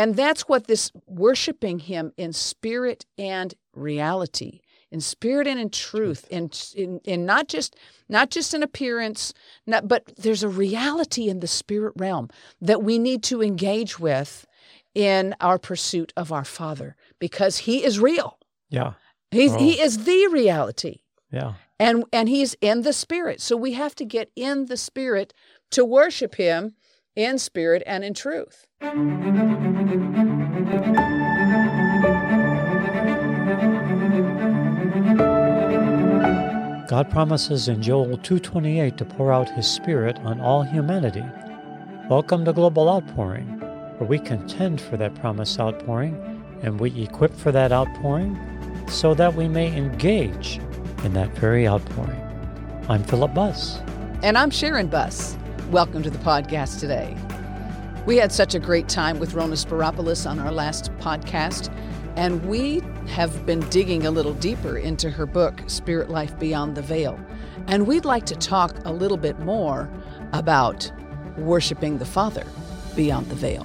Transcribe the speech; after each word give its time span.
And 0.00 0.16
that's 0.16 0.48
what 0.48 0.66
this 0.66 0.90
worshiping 1.06 1.78
him 1.78 2.14
in 2.16 2.32
spirit 2.32 3.04
and 3.18 3.52
reality, 3.74 4.60
in 4.90 5.02
spirit 5.02 5.46
and 5.46 5.60
in 5.60 5.68
truth, 5.68 6.26
in 6.30 6.50
in, 6.74 7.00
in 7.04 7.26
not 7.26 7.48
just 7.48 7.76
not 8.08 8.30
just 8.30 8.54
an 8.54 8.62
appearance, 8.62 9.34
not, 9.66 9.88
but 9.88 10.10
there's 10.16 10.42
a 10.42 10.48
reality 10.48 11.28
in 11.28 11.40
the 11.40 11.46
spirit 11.46 11.92
realm 11.96 12.30
that 12.62 12.82
we 12.82 12.98
need 12.98 13.22
to 13.24 13.42
engage 13.42 13.98
with 13.98 14.46
in 14.94 15.34
our 15.38 15.58
pursuit 15.58 16.14
of 16.16 16.32
our 16.32 16.46
Father 16.46 16.96
because 17.18 17.58
He 17.58 17.84
is 17.84 18.00
real. 18.00 18.38
Yeah. 18.70 18.94
He's, 19.30 19.54
He 19.56 19.78
oh. 19.80 19.84
is 19.84 20.04
the 20.04 20.28
reality. 20.32 21.00
Yeah. 21.30 21.54
And, 21.78 22.04
and 22.10 22.26
He's 22.26 22.54
in 22.62 22.82
the 22.82 22.94
Spirit. 22.94 23.42
So 23.42 23.54
we 23.54 23.74
have 23.74 23.94
to 23.96 24.06
get 24.06 24.30
in 24.34 24.64
the 24.64 24.78
Spirit 24.78 25.34
to 25.72 25.84
worship 25.84 26.36
Him 26.36 26.74
in 27.16 27.38
spirit 27.38 27.82
and 27.86 28.04
in 28.04 28.14
truth. 28.14 28.66
God 36.88 37.08
promises 37.08 37.68
in 37.68 37.82
Joel 37.82 38.18
2:28 38.18 38.96
to 38.96 39.04
pour 39.04 39.32
out 39.32 39.48
his 39.50 39.66
spirit 39.66 40.18
on 40.24 40.40
all 40.40 40.62
humanity. 40.62 41.24
Welcome 42.08 42.44
to 42.44 42.52
Global 42.52 42.88
Outpouring, 42.88 43.46
where 43.98 44.08
we 44.08 44.18
contend 44.18 44.80
for 44.80 44.96
that 44.96 45.14
promised 45.14 45.60
outpouring 45.60 46.16
and 46.62 46.80
we 46.80 47.02
equip 47.02 47.32
for 47.32 47.52
that 47.52 47.72
outpouring 47.72 48.36
so 48.88 49.14
that 49.14 49.34
we 49.34 49.46
may 49.46 49.74
engage 49.76 50.60
in 51.04 51.14
that 51.14 51.30
very 51.38 51.66
outpouring. 51.66 52.20
I'm 52.88 53.04
Philip 53.04 53.34
Buss. 53.34 53.80
And 54.22 54.36
I'm 54.36 54.50
Sharon 54.50 54.88
Buss. 54.88 55.36
Welcome 55.70 56.02
to 56.02 56.10
the 56.10 56.18
podcast 56.18 56.80
today. 56.80 57.16
We 58.04 58.16
had 58.16 58.32
such 58.32 58.56
a 58.56 58.58
great 58.58 58.88
time 58.88 59.20
with 59.20 59.34
Rona 59.34 59.54
Spiropoulos 59.54 60.28
on 60.28 60.40
our 60.40 60.50
last 60.50 60.92
podcast, 60.94 61.72
and 62.16 62.44
we 62.46 62.80
have 63.06 63.46
been 63.46 63.60
digging 63.68 64.04
a 64.04 64.10
little 64.10 64.34
deeper 64.34 64.78
into 64.78 65.10
her 65.10 65.26
book, 65.26 65.62
Spirit 65.68 66.10
Life 66.10 66.36
Beyond 66.40 66.74
the 66.74 66.82
Veil. 66.82 67.20
And 67.68 67.86
we'd 67.86 68.04
like 68.04 68.26
to 68.26 68.34
talk 68.34 68.84
a 68.84 68.92
little 68.92 69.16
bit 69.16 69.38
more 69.38 69.88
about 70.32 70.90
worshiping 71.36 71.98
the 71.98 72.04
Father 72.04 72.44
beyond 72.96 73.28
the 73.28 73.36
veil. 73.36 73.64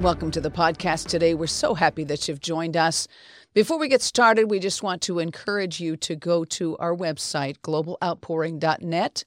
Welcome 0.00 0.30
to 0.30 0.40
the 0.40 0.50
podcast 0.50 1.08
today. 1.08 1.34
We're 1.34 1.46
so 1.46 1.74
happy 1.74 2.04
that 2.04 2.26
you've 2.26 2.40
joined 2.40 2.74
us. 2.76 3.06
Before 3.52 3.80
we 3.80 3.88
get 3.88 4.00
started, 4.00 4.48
we 4.48 4.60
just 4.60 4.84
want 4.84 5.02
to 5.02 5.18
encourage 5.18 5.80
you 5.80 5.96
to 5.96 6.14
go 6.14 6.44
to 6.44 6.76
our 6.76 6.94
website, 6.94 7.58
globaloutpouring.net, 7.62 9.24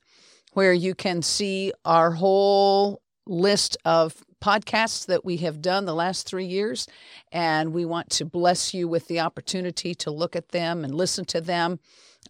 where 0.53 0.71
you 0.71 0.95
can 0.95 1.21
see 1.21 1.73
our 1.83 2.11
whole 2.11 3.01
list 3.27 3.75
of 3.83 4.23
podcasts 4.41 5.05
that 5.07 5.25
we 5.25 5.38
have 5.38 5.61
done 5.61 5.83
the 5.83 5.94
last 5.94 6.25
three 6.25 6.45
years. 6.45 6.88
And 7.33 7.73
we 7.73 7.83
want 7.83 8.09
to 8.11 8.25
bless 8.25 8.73
you 8.73 8.88
with 8.88 9.07
the 9.07 9.19
opportunity 9.19 9.94
to 9.95 10.11
look 10.11 10.38
at 10.38 10.49
them 10.49 10.85
and 10.85 10.95
listen 10.95 11.25
to 11.25 11.41
them. 11.41 11.79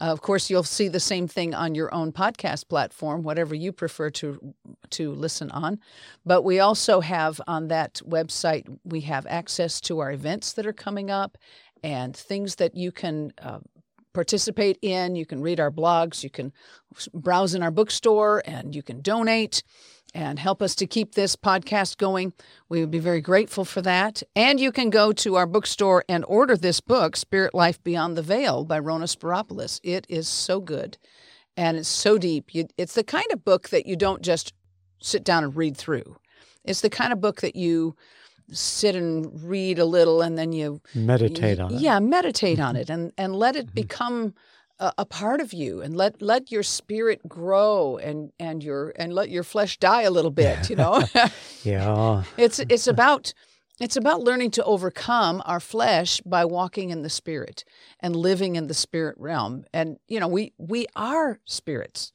Uh, 0.00 0.06
of 0.06 0.20
course, 0.20 0.50
you'll 0.50 0.64
see 0.64 0.88
the 0.88 0.98
same 0.98 1.28
thing 1.28 1.54
on 1.54 1.74
your 1.74 1.94
own 1.94 2.10
podcast 2.10 2.68
platform, 2.68 3.22
whatever 3.22 3.54
you 3.54 3.70
prefer 3.70 4.10
to 4.10 4.54
to 4.90 5.12
listen 5.12 5.50
on. 5.52 5.78
But 6.26 6.42
we 6.42 6.58
also 6.58 7.00
have 7.00 7.40
on 7.46 7.68
that 7.68 8.00
website 8.04 8.66
we 8.84 9.02
have 9.02 9.26
access 9.26 9.80
to 9.82 10.00
our 10.00 10.10
events 10.10 10.52
that 10.54 10.66
are 10.66 10.72
coming 10.72 11.10
up 11.10 11.38
and 11.84 12.16
things 12.16 12.56
that 12.56 12.74
you 12.74 12.90
can 12.90 13.30
uh, 13.42 13.58
participate 14.14 14.78
in. 14.80 15.16
You 15.16 15.26
can 15.26 15.42
read 15.42 15.60
our 15.60 15.70
blogs, 15.70 16.24
you 16.24 16.30
can 16.30 16.50
browse 17.12 17.54
in 17.54 17.62
our 17.62 17.70
bookstore, 17.70 18.42
and 18.46 18.74
you 18.74 18.82
can 18.82 19.02
donate 19.02 19.62
and 20.14 20.38
help 20.38 20.62
us 20.62 20.74
to 20.76 20.86
keep 20.86 21.14
this 21.14 21.36
podcast 21.36 21.98
going. 21.98 22.32
We 22.70 22.80
would 22.80 22.90
be 22.90 23.00
very 23.00 23.20
grateful 23.20 23.66
for 23.66 23.82
that. 23.82 24.22
And 24.34 24.58
you 24.58 24.72
can 24.72 24.88
go 24.88 25.12
to 25.12 25.34
our 25.34 25.46
bookstore 25.46 26.04
and 26.08 26.24
order 26.26 26.56
this 26.56 26.80
book, 26.80 27.16
Spirit 27.16 27.52
Life 27.52 27.82
Beyond 27.84 28.16
the 28.16 28.22
Veil 28.22 28.64
by 28.64 28.78
Rona 28.78 29.04
Spiropoulos. 29.04 29.78
It 29.82 30.06
is 30.08 30.26
so 30.26 30.60
good 30.60 30.96
and 31.54 31.76
it's 31.76 31.88
so 31.88 32.16
deep. 32.16 32.54
You, 32.54 32.66
it's 32.78 32.94
the 32.94 33.04
kind 33.04 33.26
of 33.30 33.44
book 33.44 33.68
that 33.68 33.86
you 33.86 33.96
don't 33.96 34.22
just 34.22 34.54
sit 35.02 35.22
down 35.22 35.44
and 35.44 35.54
read 35.54 35.76
through. 35.76 36.16
It's 36.64 36.80
the 36.80 36.88
kind 36.88 37.12
of 37.12 37.20
book 37.20 37.42
that 37.42 37.56
you 37.56 37.94
sit 38.54 38.94
and 38.94 39.42
read 39.42 39.78
a 39.78 39.84
little 39.84 40.22
and 40.22 40.38
then 40.38 40.52
you 40.52 40.80
meditate 40.94 41.60
on 41.60 41.74
it. 41.74 41.80
Yeah, 41.80 41.98
meditate 41.98 42.60
on 42.60 42.76
it 42.76 42.88
and, 42.90 43.12
and 43.18 43.36
let 43.36 43.56
it 43.56 43.66
mm-hmm. 43.66 43.74
become 43.74 44.34
a, 44.78 44.92
a, 44.98 45.06
part 45.06 45.40
of 45.40 45.52
you 45.52 45.80
and 45.80 45.96
let 45.96 46.20
let 46.20 46.50
your 46.50 46.62
spirit 46.62 47.20
grow 47.28 47.96
and 47.98 48.32
and 48.38 48.62
your 48.62 48.92
and 48.96 49.12
let 49.12 49.30
your 49.30 49.44
flesh 49.44 49.78
die 49.78 50.02
a 50.02 50.10
little 50.10 50.30
bit 50.30 50.68
you 50.68 50.76
know? 50.76 51.02
Yeah. 51.62 52.24
It's 52.36 52.58
it's 52.58 52.86
about 52.86 53.32
it's 53.80 53.96
about 53.96 54.20
learning 54.20 54.52
to 54.52 54.64
overcome 54.64 55.42
our 55.44 55.60
flesh 55.60 56.20
by 56.20 56.44
walking 56.44 56.90
in 56.90 57.02
the 57.02 57.10
spirit 57.10 57.64
and 58.00 58.14
living 58.14 58.54
in 58.54 58.68
the 58.68 58.74
spirit 58.74 59.16
realm. 59.18 59.64
And 59.72 59.98
you 60.08 60.20
know 60.20 60.28
we 60.28 60.52
we 60.58 60.86
are 60.96 61.40
spirits 61.44 62.12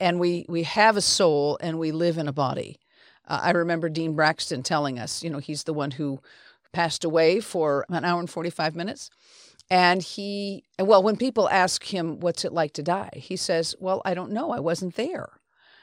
and 0.00 0.18
we 0.20 0.46
we 0.48 0.62
have 0.64 0.96
a 0.96 1.00
soul 1.00 1.58
and 1.60 1.78
we 1.78 1.92
live 1.92 2.18
in 2.18 2.28
a 2.28 2.32
body 2.32 2.80
uh, 3.28 3.40
i 3.42 3.50
remember 3.50 3.88
dean 3.88 4.14
braxton 4.14 4.62
telling 4.62 4.98
us 4.98 5.22
you 5.22 5.30
know 5.30 5.38
he's 5.38 5.64
the 5.64 5.74
one 5.74 5.92
who 5.92 6.20
passed 6.72 7.04
away 7.04 7.40
for 7.40 7.86
an 7.88 8.04
hour 8.04 8.18
and 8.18 8.30
45 8.30 8.74
minutes 8.74 9.10
and 9.70 10.02
he, 10.02 10.64
well, 10.78 11.02
when 11.02 11.16
people 11.16 11.48
ask 11.48 11.84
him, 11.84 12.20
what's 12.20 12.44
it 12.44 12.52
like 12.52 12.72
to 12.74 12.82
die? 12.82 13.10
He 13.14 13.36
says, 13.36 13.74
well, 13.80 14.02
I 14.04 14.14
don't 14.14 14.32
know. 14.32 14.50
I 14.50 14.60
wasn't 14.60 14.96
there. 14.96 15.40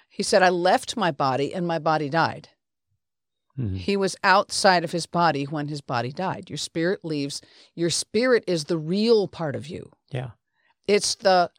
He 0.08 0.24
said, 0.24 0.44
I 0.44 0.50
left 0.50 0.98
my 0.98 1.12
body 1.12 1.54
and 1.54 1.66
my 1.66 1.80
body 1.80 2.10
died. 2.10 2.50
Mm-hmm. 3.58 3.76
He 3.76 3.98
was 3.98 4.16
outside 4.24 4.84
of 4.84 4.92
his 4.92 5.06
body 5.06 5.46
when 5.46 5.68
his 5.68 5.82
body 5.82 6.12
died. 6.12 6.50
Your 6.50 6.58
spirit 6.58 7.04
leaves. 7.04 7.42
Your 7.76 7.90
spirit 7.90 8.44
is 8.46 8.66
the 8.66 8.78
real 8.78 9.28
part 9.28 9.56
of 9.56 9.68
you. 9.68 9.92
Yeah. 10.12 10.32
It's 10.88 11.16
the 11.16 11.50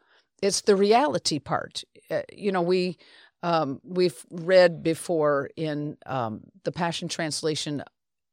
it's 0.41 0.63
the 0.63 0.75
reality 0.75 1.39
part. 1.39 1.85
Uh, 2.11 2.23
you 2.33 2.51
know, 2.51 2.63
we 2.63 2.99
um, 3.43 3.81
we've 3.85 4.25
read 4.31 4.83
before 4.83 5.51
in 5.57 5.97
um, 6.07 6.43
the 6.65 6.73
Passion 6.73 7.09
Translation 7.09 7.83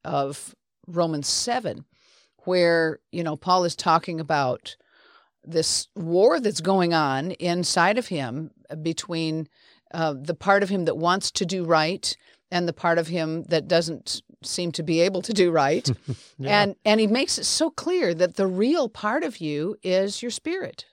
of 0.03 0.56
Romans 0.88 1.28
7 1.28 1.86
where, 2.46 3.00
you 3.12 3.24
know, 3.24 3.36
Paul 3.36 3.66
is 3.66 3.75
talking 3.75 4.20
about 4.20 4.75
this 5.44 5.88
war 5.96 6.40
that's 6.40 6.62
going 6.62 6.94
on 6.94 7.31
inside 7.31 7.97
of 7.97 8.08
him 8.08 8.52
between 8.81 9.47
uh, 9.94 10.14
the 10.20 10.36
part 10.36 10.64
of 10.64 10.70
him 10.70 10.86
that 10.86 10.97
wants 10.97 11.31
to 11.31 11.46
do 11.46 11.64
right 11.64 12.16
and 12.52 12.68
the 12.68 12.74
part 12.74 12.97
of 12.97 13.08
him 13.08 13.44
that 13.44 13.68
doesn't 13.68 14.22
seem 14.44 14.72
to 14.72 14.84
be 14.84 15.02
able 15.02 15.22
to 15.22 15.34
do 15.34 15.52
right. 15.52 15.90
yeah. 16.38 16.62
And 16.62 16.76
and 16.86 17.00
he 17.00 17.08
makes 17.08 17.38
it 17.38 17.46
so 17.46 17.70
clear 17.70 18.14
that 18.14 18.36
the 18.36 18.47
real 18.47 18.90
part 18.90 19.24
of 19.24 19.38
you 19.38 19.76
is 19.84 20.22
your 20.22 20.31
spirit. 20.31 20.86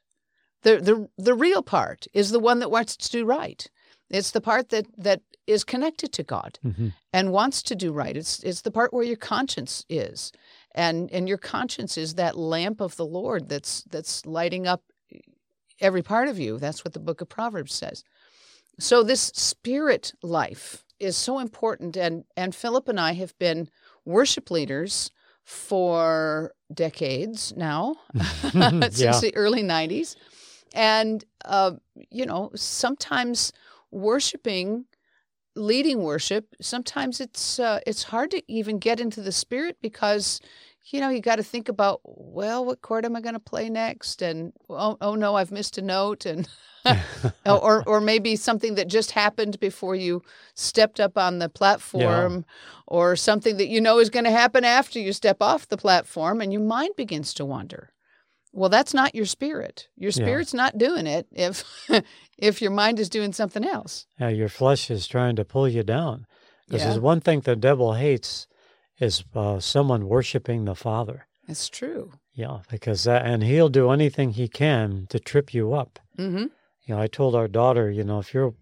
The 0.63 0.79
the 0.79 1.09
the 1.17 1.35
real 1.35 1.63
part 1.63 2.07
is 2.13 2.31
the 2.31 2.41
one 2.41 2.59
that 2.61 2.71
wants 2.71 2.97
to 2.97 3.11
do 3.11 3.25
right. 3.25 3.67
It's 4.11 4.31
the 4.31 4.41
part 4.41 4.69
that 4.71 4.87
that 4.99 5.23
is 5.47 5.65
connected 5.65 6.13
to 6.13 6.23
God 6.23 6.59
mm-hmm. 6.65 6.89
and 7.13 7.33
wants 7.33 7.63
to 7.65 7.75
do 7.75 7.93
right. 7.93 8.17
It's 8.17 8.43
it's 8.43 8.63
the 8.63 8.71
part 8.71 8.93
where 8.93 9.05
your 9.05 9.17
conscience 9.17 9.85
is 9.89 10.33
and 10.75 11.11
and 11.11 11.29
your 11.29 11.39
conscience 11.39 11.97
is 11.97 12.15
that 12.15 12.37
lamp 12.37 12.81
of 12.81 12.97
the 12.97 13.07
Lord 13.07 13.49
that's 13.49 13.83
that's 13.85 14.27
lighting 14.27 14.67
up 14.67 14.83
every 15.81 16.03
part 16.03 16.29
of 16.29 16.39
you. 16.39 16.59
That's 16.59 16.85
what 16.85 16.95
the 16.95 17.01
book 17.01 17.21
of 17.21 17.29
Proverbs 17.29 17.75
says. 17.75 18.03
So 18.79 19.03
this 19.03 19.23
spirit 19.35 20.13
life 20.23 20.85
is 20.99 21.17
so 21.17 21.39
important 21.39 21.97
and 21.97 22.25
and 22.37 22.55
Philip 22.55 22.89
and 22.89 23.01
I 23.01 23.13
have 23.13 23.37
been 23.39 23.69
worship 24.05 24.51
leaders 24.51 25.11
for 25.45 26.53
decades 26.73 27.55
now 27.57 27.97
since 28.41 29.01
yeah. 29.01 29.21
the 29.21 29.33
early 29.37 29.63
90s 29.63 30.17
and 30.75 31.25
uh, 31.45 31.73
you 32.11 32.27
know 32.27 32.51
sometimes 32.55 33.53
worshiping 33.91 34.85
leading 35.55 36.03
worship 36.03 36.55
sometimes 36.61 37.21
it's 37.21 37.59
uh, 37.59 37.81
it's 37.87 38.05
hard 38.05 38.31
to 38.31 38.43
even 38.47 38.79
get 38.79 39.01
into 39.01 39.23
the 39.23 39.33
spirit 39.33 39.77
because 39.81 40.41
you 40.93 41.01
know, 41.01 41.09
you 41.09 41.21
got 41.21 41.37
to 41.37 41.43
think 41.43 41.69
about, 41.69 42.01
well, 42.05 42.65
what 42.65 42.81
chord 42.81 43.05
am 43.05 43.17
I 43.17 43.21
going 43.21 43.35
to 43.35 43.41
play 43.41 43.69
next? 43.69 44.23
And 44.23 44.53
oh, 44.71 44.97
oh 45.01 45.15
no, 45.15 45.35
I've 45.35 45.51
missed 45.51 45.79
a 45.79 45.83
note, 45.83 46.27
and 46.27 46.49
or 47.47 47.83
or 47.87 48.01
maybe 48.01 48.37
something 48.37 48.77
that 48.77 48.89
just 48.89 49.11
happened 49.11 49.59
before 49.59 49.97
you 49.97 50.23
stepped 50.55 51.01
up 51.01 51.19
on 51.19 51.39
the 51.39 51.49
platform, 51.49 52.35
yeah. 52.47 52.83
or 52.87 53.17
something 53.17 53.57
that 53.57 53.67
you 53.67 53.81
know 53.81 53.99
is 53.99 54.11
going 54.11 54.25
to 54.25 54.31
happen 54.31 54.65
after 54.65 55.01
you 55.01 55.13
step 55.13 55.39
off 55.41 55.69
the 55.69 55.77
platform, 55.77 56.41
and 56.41 56.53
your 56.53 56.63
mind 56.63 56.95
begins 56.97 57.35
to 57.35 57.45
wander. 57.45 57.91
Well, 58.57 58.71
that's 58.71 58.95
not 58.95 59.15
your 59.15 59.27
spirit. 59.27 59.89
Your 59.97 60.11
spirit's 60.11 60.55
yeah. 60.55 60.63
not 60.63 60.79
doing 60.79 61.07
it 61.07 61.27
if 61.31 61.63
if 62.39 62.63
your 62.63 62.71
mind 62.71 62.99
is 62.99 63.11
doing 63.11 63.35
something 63.35 63.65
else. 63.65 64.07
Yeah, 64.19 64.31
your 64.31 64.49
flesh 64.49 64.91
is 64.91 65.07
trying 65.07 65.37
to 65.37 65.45
pull 65.45 65.69
you 65.69 65.83
down. 65.83 66.27
Because 66.67 66.81
yeah. 66.81 66.89
there's 66.89 67.01
one 67.01 67.21
thing 67.21 67.41
the 67.41 67.55
devil 67.55 67.95
hates 67.95 68.47
is 68.99 69.23
uh, 69.35 69.61
someone 69.61 70.09
worshiping 70.09 70.65
the 70.65 70.75
Father. 70.75 71.27
It's 71.47 71.69
true. 71.69 72.15
Yeah, 72.33 72.61
because 72.71 73.05
that, 73.05 73.27
and 73.27 73.45
he'll 73.45 73.69
do 73.69 73.91
anything 73.91 74.31
he 74.31 74.49
can 74.49 75.07
to 75.11 75.21
trip 75.21 75.53
you 75.53 75.75
up. 75.75 75.99
Mm-hmm. 76.19 76.47
You 76.85 76.95
know, 76.95 77.01
I 77.01 77.07
told 77.07 77.35
our 77.35 77.49
daughter, 77.49 77.91
you 77.91 78.05
know, 78.05 78.21
if 78.21 78.33
you're 78.33 78.55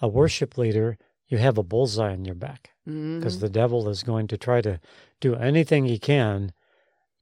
a 0.00 0.08
worship 0.08 0.56
leader, 0.56 0.96
you 1.28 1.38
have 1.38 1.58
a 1.58 1.62
bullseye 1.62 2.12
on 2.12 2.24
your 2.24 2.34
back 2.34 2.70
because 2.86 3.40
the 3.40 3.48
devil 3.48 3.88
is 3.88 4.04
going 4.04 4.28
to 4.28 4.38
try 4.38 4.60
to 4.60 4.80
do 5.20 5.34
anything 5.34 5.84
he 5.84 5.98
can 5.98 6.52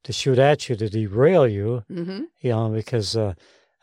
to 0.05 0.13
shoot 0.13 0.39
at 0.39 0.69
you 0.69 0.75
to 0.77 0.87
derail 0.89 1.47
you. 1.47 1.83
Mhm. 1.89 2.27
You 2.41 2.51
know, 2.51 2.69
because 2.69 3.15
uh, 3.17 3.33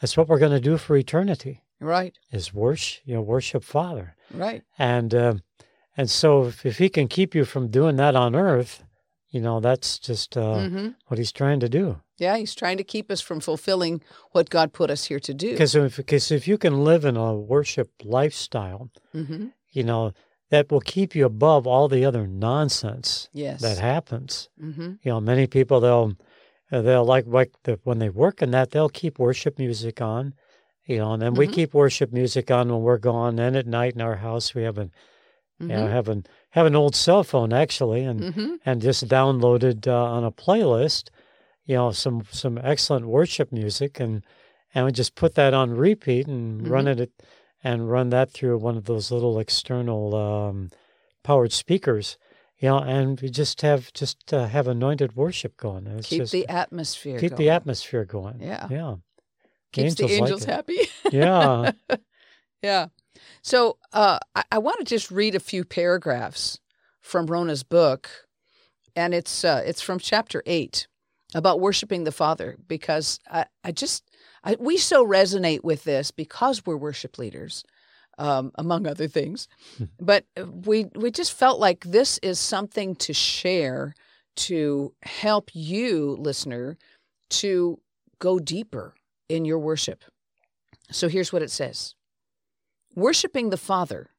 that's 0.01 0.17
what 0.17 0.29
we're 0.29 0.39
going 0.39 0.53
to 0.63 0.71
do 0.71 0.79
for 0.79 0.97
eternity 0.97 1.63
Right. 1.81 2.15
is 2.31 2.55
worship. 2.55 3.03
You 3.05 3.15
know, 3.17 3.23
worship 3.23 3.63
Father, 3.65 4.17
Right. 4.31 4.63
and 4.79 5.15
uh, 5.15 5.35
and 5.97 6.09
so 6.09 6.47
if, 6.47 6.65
if 6.65 6.79
he 6.79 6.89
can 6.89 7.07
keep 7.09 7.35
you 7.35 7.45
from 7.45 7.69
doing 7.69 7.97
that 7.97 8.15
on 8.17 8.35
earth, 8.35 8.83
you 9.31 9.41
know, 9.41 9.61
that's 9.61 9.99
just 9.99 10.37
uh, 10.37 10.69
hmm 10.69 10.89
what 11.09 11.19
he's 11.19 11.33
trying 11.33 11.61
to 11.61 11.69
do. 11.69 12.01
Yeah, 12.19 12.37
he's 12.37 12.55
trying 12.55 12.77
to 12.79 12.85
keep 12.85 13.11
us 13.11 13.21
from 13.21 13.41
fulfilling 13.41 14.01
what 14.31 14.49
God 14.49 14.73
put 14.73 14.91
us 14.91 15.05
here 15.07 15.21
to 15.21 15.35
do. 15.35 15.51
Because 15.51 15.75
if, 15.75 15.97
because 15.97 16.31
if 16.31 16.47
you 16.47 16.57
can 16.57 16.85
live 16.85 17.05
in 17.05 17.17
a 17.17 17.35
worship 17.35 17.91
lifestyle, 18.05 18.91
hmm 19.13 19.49
you 19.73 19.83
know, 19.83 20.13
that 20.53 20.71
will 20.71 20.81
keep 20.81 21.15
you 21.17 21.25
above 21.25 21.67
all 21.67 21.89
the 21.89 22.05
other 22.05 22.27
nonsense 22.27 23.29
Yes. 23.33 23.61
that 23.63 23.79
happens. 23.79 24.49
hmm 24.61 24.93
You 25.03 25.11
know, 25.13 25.21
many 25.21 25.47
people 25.47 25.81
they'll 25.81 26.13
they'll 26.71 27.05
like 27.05 27.27
like 27.27 27.51
the, 27.65 27.81
when 27.85 27.99
they 27.99 28.11
work 28.11 28.43
in 28.43 28.51
that 28.53 28.71
they'll 28.71 28.89
keep 29.01 29.19
worship 29.19 29.59
music 29.59 30.01
on, 30.01 30.35
you 30.85 30.99
know, 30.99 31.13
and 31.15 31.23
then 31.23 31.35
we 31.35 31.47
Mhm. 31.49 31.53
keep 31.53 31.75
worship 31.75 32.13
music 32.13 32.51
on 32.51 32.71
when 32.71 32.83
we're 32.83 32.99
gone. 32.99 33.39
And 33.39 33.57
at 33.57 33.67
night 33.67 33.95
in 33.95 34.03
our 34.03 34.17
house 34.17 34.55
we 34.55 34.63
have 34.63 34.79
an 34.79 34.93
hmm 35.59 35.71
you 35.71 35.77
know, 35.77 35.87
have 35.87 36.09
an 36.09 36.25
have 36.51 36.67
an 36.67 36.77
old 36.77 36.95
cell 36.95 37.25
phone 37.25 37.53
actually, 37.53 38.05
and 38.05 38.35
hmm 38.35 38.55
and 38.67 38.81
just 38.83 39.09
downloaded 39.09 39.87
uh, 39.89 40.05
on 40.17 40.23
a 40.25 40.31
playlist, 40.31 41.09
you 41.65 41.77
know, 41.77 41.93
some 41.93 42.25
some 42.31 42.59
excellent 42.59 43.07
worship 43.07 43.51
music, 43.53 43.99
and 44.01 44.23
and 44.75 44.85
we 44.87 44.93
just 44.93 45.15
put 45.15 45.35
that 45.35 45.55
on 45.55 45.71
repeat 45.71 46.27
and 46.29 46.69
run 46.69 46.87
it 46.89 47.01
at- 47.01 47.23
and 47.65 47.91
run 47.91 48.11
that 48.11 48.31
through 48.31 48.59
one 48.59 48.77
of 48.77 48.85
those 48.85 49.11
little 49.11 49.39
external 49.39 50.15
um, 50.15 50.71
powered 51.23 51.53
speakers, 51.53 52.17
you 52.59 52.69
know, 52.69 52.79
and 52.79 53.21
we 53.21 53.29
just 53.31 53.61
have 53.63 53.93
just 53.93 54.33
uh, 54.33 54.47
have 54.47 54.67
anointed 54.69 55.17
worship 55.17 55.57
going. 55.57 55.87
It's 55.87 56.09
Keep 56.09 56.23
just 56.23 56.33
the 56.33 56.49
atmosphere. 56.49 57.19
keep 57.19 57.37
the 57.37 57.51
atmosphere 57.51 58.05
going. 58.05 58.41
Yeah. 58.41 58.67
yeah, 58.71 58.95
Keeps 59.73 59.95
the 59.95 60.05
like 60.05 60.13
angels 60.13 60.43
it. 60.45 60.49
happy. 60.49 60.79
Yeah, 61.11 61.73
Yeah. 62.63 62.87
So 63.43 63.79
uh, 63.93 64.19
I, 64.35 64.45
I 64.53 64.59
want 64.59 64.79
to 64.79 64.85
just 64.85 65.11
read 65.11 65.35
a 65.35 65.41
few 65.41 65.65
paragraphs 65.65 66.61
from 67.01 67.27
Rona's 67.27 67.65
book, 67.65 68.09
and 68.95 69.13
it's 69.15 69.45
uh, 69.45 69.63
it's 69.67 69.83
from 69.83 69.99
chapter 69.99 70.43
eight 70.47 70.87
about 71.35 71.61
worshiping 71.61 72.05
the 72.05 72.13
Father 72.13 72.57
because 72.69 73.19
I, 73.31 73.47
I 73.65 73.73
just 73.73 74.05
I, 74.45 74.57
we 74.59 74.77
so 74.77 75.07
resonate 75.07 75.63
with 75.63 75.85
this 75.85 76.11
because 76.11 76.67
we're 76.67 76.77
worship 76.77 77.19
leaders, 77.19 77.65
um, 78.19 78.53
among 78.57 78.87
other 78.87 79.09
things. 79.09 79.49
Hmm. 79.79 79.85
but 80.01 80.25
we 80.37 80.87
we 80.95 81.11
just 81.11 81.33
felt 81.33 81.61
like 81.61 81.85
this 81.85 82.19
is 82.23 82.39
something 82.39 82.95
to 82.97 83.13
share 83.13 83.95
to 84.35 84.95
help 85.03 85.51
you, 85.53 86.17
listener, 86.19 86.79
to 87.29 87.81
go 88.19 88.39
deeper 88.39 88.95
in 89.29 89.45
your 89.45 89.59
worship. 89.59 90.05
So 90.91 91.09
here's 91.09 91.33
what 91.33 91.43
it 91.43 91.51
says. 91.51 91.95
Worshipping 92.95 93.51
the 93.51 93.57
Father 93.57 94.11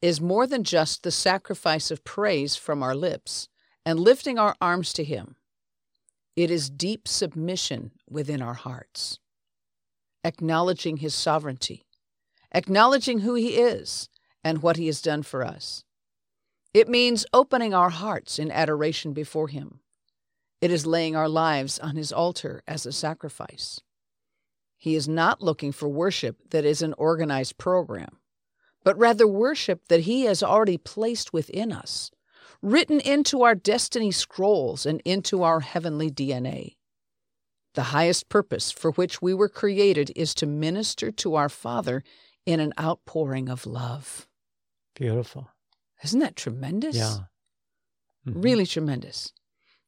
is 0.00 0.20
more 0.20 0.46
than 0.46 0.64
just 0.64 1.02
the 1.02 1.10
sacrifice 1.10 1.90
of 1.90 2.04
praise 2.04 2.56
from 2.56 2.82
our 2.82 2.94
lips 2.94 3.48
and 3.84 4.00
lifting 4.00 4.38
our 4.38 4.56
arms 4.60 4.92
to 4.94 5.04
Him. 5.04 5.36
It 6.34 6.50
is 6.50 6.68
deep 6.68 7.08
submission 7.08 7.92
within 8.08 8.42
our 8.42 8.54
hearts, 8.54 9.18
acknowledging 10.26 10.98
His 10.98 11.14
sovereignty, 11.14 11.86
acknowledging 12.52 13.20
who 13.20 13.34
He 13.34 13.56
is 13.56 14.10
and 14.44 14.60
what 14.62 14.76
He 14.76 14.86
has 14.86 15.00
done 15.00 15.22
for 15.22 15.44
us. 15.44 15.84
It 16.74 16.88
means 16.88 17.24
opening 17.32 17.72
our 17.72 17.90
hearts 17.90 18.38
in 18.38 18.50
adoration 18.50 19.12
before 19.14 19.48
Him. 19.48 19.80
It 20.60 20.70
is 20.70 20.84
laying 20.84 21.16
our 21.16 21.28
lives 21.28 21.78
on 21.78 21.96
His 21.96 22.12
altar 22.12 22.62
as 22.66 22.84
a 22.84 22.92
sacrifice. 22.92 23.80
He 24.76 24.94
is 24.94 25.08
not 25.08 25.40
looking 25.40 25.72
for 25.72 25.88
worship 25.88 26.36
that 26.50 26.64
is 26.64 26.82
an 26.82 26.94
organized 26.98 27.56
program, 27.56 28.18
but 28.84 28.98
rather 28.98 29.26
worship 29.26 29.88
that 29.88 30.00
He 30.00 30.22
has 30.22 30.42
already 30.42 30.76
placed 30.76 31.32
within 31.32 31.72
us, 31.72 32.10
written 32.60 33.00
into 33.00 33.42
our 33.42 33.54
destiny 33.54 34.10
scrolls 34.10 34.84
and 34.86 35.00
into 35.04 35.42
our 35.42 35.60
heavenly 35.60 36.10
DNA. 36.10 36.76
The 37.76 37.92
highest 37.92 38.30
purpose 38.30 38.70
for 38.72 38.92
which 38.92 39.20
we 39.20 39.34
were 39.34 39.50
created 39.50 40.10
is 40.16 40.34
to 40.36 40.46
minister 40.46 41.10
to 41.12 41.34
our 41.34 41.50
Father 41.50 42.02
in 42.46 42.58
an 42.58 42.72
outpouring 42.80 43.48
of 43.50 43.66
love. 43.66 44.26
beautiful. 44.94 45.50
Isn't 46.02 46.20
that 46.20 46.36
tremendous? 46.36 46.96
Yeah, 46.96 47.18
Mhm. 48.26 48.42
Really 48.42 48.64
tremendous. 48.64 49.30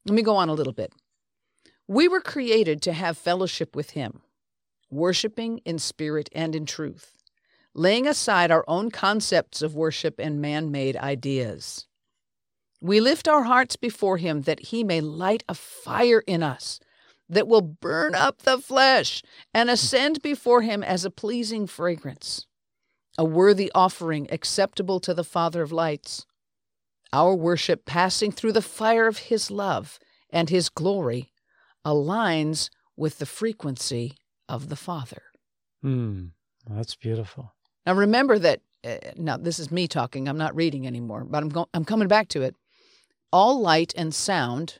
Let 0.05 0.13
me 0.13 0.21
go 0.21 0.35
on 0.35 0.49
a 0.49 0.53
little 0.53 0.71
bit. 0.73 0.93
We 1.87 2.07
were 2.07 2.21
created 2.21 2.79
to 2.83 2.93
have 2.93 3.17
fellowship 3.17 3.75
with 3.75 3.91
Him, 3.91 4.21
worshiping 4.91 5.57
in 5.65 5.79
spirit 5.79 6.29
and 6.31 6.53
in 6.55 6.67
truth, 6.67 7.17
laying 7.73 8.05
aside 8.05 8.51
our 8.51 8.63
own 8.67 8.91
concepts 8.91 9.63
of 9.63 9.73
worship 9.73 10.19
and 10.19 10.39
man 10.39 10.69
made 10.69 10.95
ideas. 10.95 11.87
We 12.81 12.99
lift 12.99 13.27
our 13.27 13.43
hearts 13.45 13.75
before 13.77 14.17
Him 14.17 14.43
that 14.43 14.67
He 14.67 14.83
may 14.83 15.01
light 15.01 15.43
a 15.49 15.55
fire 15.55 16.19
in 16.27 16.43
us 16.43 16.79
that 17.29 17.47
will 17.47 17.61
burn 17.61 18.15
up 18.15 18.39
the 18.41 18.57
flesh 18.57 19.21
and 19.53 19.69
ascend 19.69 20.21
before 20.21 20.61
Him 20.61 20.83
as 20.83 21.05
a 21.05 21.11
pleasing 21.11 21.67
fragrance, 21.67 22.47
a 23.17 23.23
worthy 23.23 23.71
offering 23.75 24.27
acceptable 24.31 24.99
to 25.01 25.13
the 25.13 25.23
Father 25.23 25.61
of 25.61 25.71
lights 25.71 26.25
our 27.11 27.33
worship 27.35 27.85
passing 27.85 28.31
through 28.31 28.51
the 28.51 28.61
fire 28.61 29.07
of 29.07 29.17
His 29.17 29.49
love 29.49 29.99
and 30.29 30.49
His 30.49 30.69
glory 30.69 31.31
aligns 31.85 32.69
with 32.95 33.19
the 33.19 33.25
frequency 33.25 34.15
of 34.47 34.69
the 34.69 34.75
Father. 34.75 35.23
Mm, 35.83 36.31
that's 36.69 36.95
beautiful. 36.95 37.53
Now, 37.85 37.93
remember 37.93 38.37
that. 38.39 38.61
Uh, 38.81 38.97
now, 39.17 39.35
this 39.35 39.59
is 39.59 39.71
me 39.71 39.87
talking. 39.87 40.27
I'm 40.29 40.37
not 40.37 40.55
reading 40.55 40.87
anymore, 40.87 41.25
but 41.25 41.43
I'm 41.43 41.49
go- 41.49 41.69
I'm 41.73 41.83
coming 41.83 42.07
back 42.07 42.29
to 42.29 42.41
it. 42.43 42.55
All 43.31 43.59
light 43.59 43.93
and 43.97 44.13
sound 44.13 44.79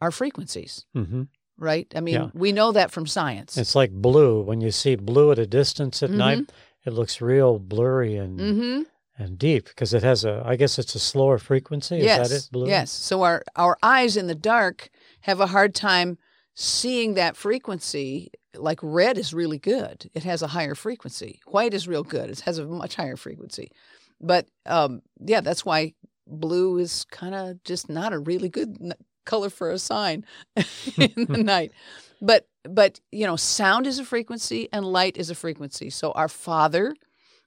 are 0.00 0.10
frequencies, 0.10 0.86
hmm 0.94 1.24
right? 1.62 1.90
I 1.94 2.00
mean, 2.00 2.14
Yeah. 2.14 2.30
we 2.34 2.52
know 2.52 2.72
that 2.72 2.90
from 2.90 3.06
science. 3.06 3.56
It's 3.56 3.74
like 3.74 3.92
blue. 3.92 4.42
When 4.42 4.60
you 4.60 4.70
see 4.70 4.96
blue 4.96 5.30
at 5.32 5.38
a 5.38 5.46
distance 5.46 6.02
at 6.02 6.10
night, 6.10 6.50
it 6.84 6.92
looks 6.92 7.20
real 7.20 7.58
blurry 7.58 8.16
and 8.16 8.38
mm-hmm. 8.38 8.82
and 9.22 9.38
deep 9.38 9.66
because 9.66 9.94
it 9.94 10.02
has 10.02 10.24
a. 10.24 10.42
I 10.44 10.56
guess 10.56 10.78
it's 10.78 10.94
a 10.94 10.98
slower 10.98 11.38
frequency. 11.38 11.98
Is 11.98 12.04
yes, 12.04 12.28
that 12.28 12.36
it? 12.36 12.48
Blue. 12.50 12.68
yes. 12.68 12.90
So 12.90 13.22
our 13.22 13.44
our 13.56 13.78
eyes 13.82 14.16
in 14.16 14.26
the 14.26 14.34
dark 14.34 14.90
have 15.22 15.40
a 15.40 15.46
hard 15.46 15.74
time 15.74 16.18
seeing 16.54 17.14
that 17.14 17.36
frequency. 17.36 18.32
Like 18.54 18.80
red 18.82 19.16
is 19.16 19.32
really 19.32 19.58
good; 19.58 20.10
it 20.12 20.24
has 20.24 20.42
a 20.42 20.48
higher 20.48 20.74
frequency. 20.74 21.40
White 21.46 21.72
is 21.72 21.88
real 21.88 22.02
good; 22.02 22.28
it 22.28 22.40
has 22.40 22.58
a 22.58 22.66
much 22.66 22.96
higher 22.96 23.16
frequency. 23.16 23.70
But 24.20 24.46
um, 24.66 25.02
yeah, 25.20 25.40
that's 25.40 25.64
why 25.64 25.94
blue 26.26 26.78
is 26.78 27.04
kind 27.10 27.34
of 27.34 27.62
just 27.64 27.88
not 27.88 28.12
a 28.12 28.18
really 28.18 28.48
good 28.48 28.94
color 29.24 29.50
for 29.50 29.70
a 29.70 29.78
sign 29.78 30.24
in 30.56 31.26
the 31.28 31.42
night. 31.44 31.72
But 32.20 32.46
but 32.68 33.00
you 33.10 33.26
know, 33.26 33.36
sound 33.36 33.86
is 33.86 33.98
a 33.98 34.04
frequency 34.04 34.68
and 34.72 34.84
light 34.84 35.16
is 35.16 35.30
a 35.30 35.34
frequency. 35.34 35.90
So 35.90 36.12
our 36.12 36.28
Father 36.28 36.94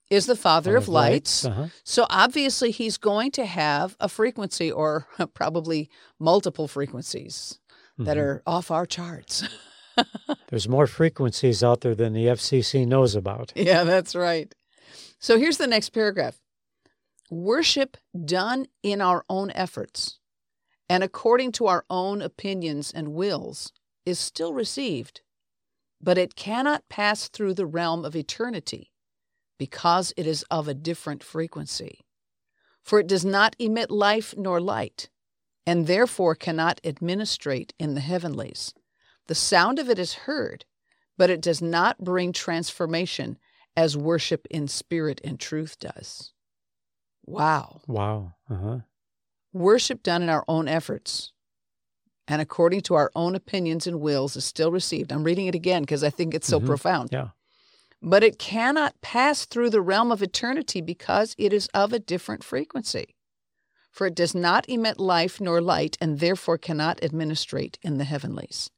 is 0.09 0.25
the 0.27 0.35
Father 0.35 0.75
of 0.75 0.87
lights. 0.87 1.45
Uh-huh. 1.45 1.67
So 1.83 2.05
obviously, 2.09 2.71
he's 2.71 2.97
going 2.97 3.31
to 3.31 3.45
have 3.45 3.95
a 3.99 4.07
frequency 4.09 4.71
or 4.71 5.07
probably 5.33 5.89
multiple 6.19 6.67
frequencies 6.67 7.59
that 7.97 8.17
Mhm. 8.17 8.21
are 8.21 8.43
off 8.45 8.69
our 8.71 8.85
charts. 8.85 9.43
There's 10.49 10.67
more 10.67 10.85
frequencies 10.87 11.63
out 11.63 11.79
there 11.81 11.95
than 11.95 12.11
the 12.11 12.25
FCC 12.27 12.85
knows 12.85 13.15
about. 13.15 13.53
yeah, 13.55 13.85
that's 13.85 14.13
right. 14.13 14.53
So 15.19 15.39
here's 15.39 15.57
the 15.57 15.67
next 15.67 15.89
paragraph 15.91 16.37
Worship 17.31 17.97
done 18.25 18.67
in 18.83 19.01
our 19.01 19.23
own 19.29 19.51
efforts 19.55 20.19
and 20.89 21.03
according 21.03 21.51
to 21.53 21.67
our 21.67 21.85
own 21.89 22.21
opinions 22.21 22.91
and 22.91 23.13
wills 23.13 23.71
is 24.05 24.19
still 24.19 24.53
received, 24.53 25.21
but 26.01 26.17
it 26.17 26.35
cannot 26.35 26.87
pass 26.89 27.27
through 27.27 27.53
the 27.53 27.65
realm 27.65 28.05
of 28.05 28.15
eternity 28.15 28.91
because 29.57 30.13
it 30.17 30.27
is 30.27 30.43
of 30.51 30.67
a 30.67 30.73
different 30.73 31.23
frequency. 31.23 32.05
For 32.83 32.99
it 32.99 33.07
does 33.07 33.25
not 33.25 33.55
emit 33.57 33.89
life 33.89 34.35
nor 34.37 34.61
light, 34.61 35.09
and 35.65 35.87
therefore 35.87 36.35
cannot 36.35 36.79
administrate 36.83 37.73
in 37.79 37.95
the 37.95 38.01
heavenlies. 38.01 38.73
The 39.27 39.35
sound 39.35 39.79
of 39.79 39.89
it 39.89 39.97
is 39.97 40.13
heard, 40.13 40.65
but 41.17 41.31
it 41.31 41.41
does 41.41 41.61
not 41.61 42.03
bring 42.03 42.31
transformation 42.31 43.39
as 43.75 43.97
worship 43.97 44.45
in 44.51 44.67
spirit 44.67 45.19
and 45.23 45.39
truth 45.39 45.79
does. 45.79 46.31
Wow. 47.25 47.81
Wow. 47.87 48.35
Uh-huh. 48.49 48.79
Worship 49.55 50.03
done 50.03 50.21
in 50.21 50.27
our 50.29 50.43
own 50.49 50.67
efforts 50.67 51.31
and 52.27 52.41
according 52.41 52.81
to 52.81 52.95
our 52.95 53.09
own 53.15 53.35
opinions 53.35 53.87
and 53.87 54.01
wills 54.01 54.35
is 54.35 54.43
still 54.43 54.69
received. 54.69 55.13
I'm 55.13 55.23
reading 55.23 55.47
it 55.47 55.55
again 55.55 55.83
because 55.83 56.03
I 56.03 56.09
think 56.09 56.33
it's 56.33 56.47
so 56.47 56.59
Mhm. 56.59 56.65
profound. 56.65 57.09
Yeah. 57.13 57.29
but 58.01 58.23
it 58.23 58.37
cannot 58.37 58.99
pass 59.01 59.45
through 59.45 59.69
the 59.69 59.81
realm 59.81 60.11
of 60.11 60.21
eternity 60.21 60.79
because 60.81 61.33
it 61.39 61.51
is 61.53 61.67
of 61.73 61.91
a 61.93 61.97
different 61.97 62.43
frequency. 62.43 63.15
For 63.89 64.05
it 64.05 64.13
does 64.13 64.35
not 64.35 64.67
emit 64.69 64.99
life 64.99 65.39
nor 65.41 65.59
light, 65.61 65.97
and 66.01 66.19
therefore 66.19 66.57
cannot 66.59 67.01
administrate 67.03 67.79
in 67.81 67.97
the 67.97 68.03
heavenlies. 68.03 68.69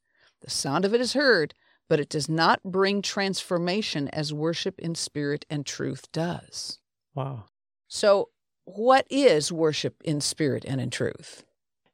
The 0.41 0.49
sound 0.51 0.85
of 0.85 0.93
it 0.93 1.01
is 1.01 1.11
heard, 1.13 1.55
but 1.89 1.99
it 1.99 2.07
does 2.07 2.29
not 2.29 2.61
bring 2.63 3.01
transformation 3.01 4.07
as 4.09 4.31
worship 4.31 4.79
in 4.79 4.93
spirit 4.95 5.45
and 5.49 5.65
truth 5.65 6.09
does. 6.13 6.79
Wow. 7.13 7.45
So, 7.89 8.29
what 8.67 9.07
is 9.09 9.51
worship 9.51 9.95
in 10.03 10.19
spirit 10.19 10.65
and 10.67 10.81
in 10.81 10.89
truth? 10.89 11.43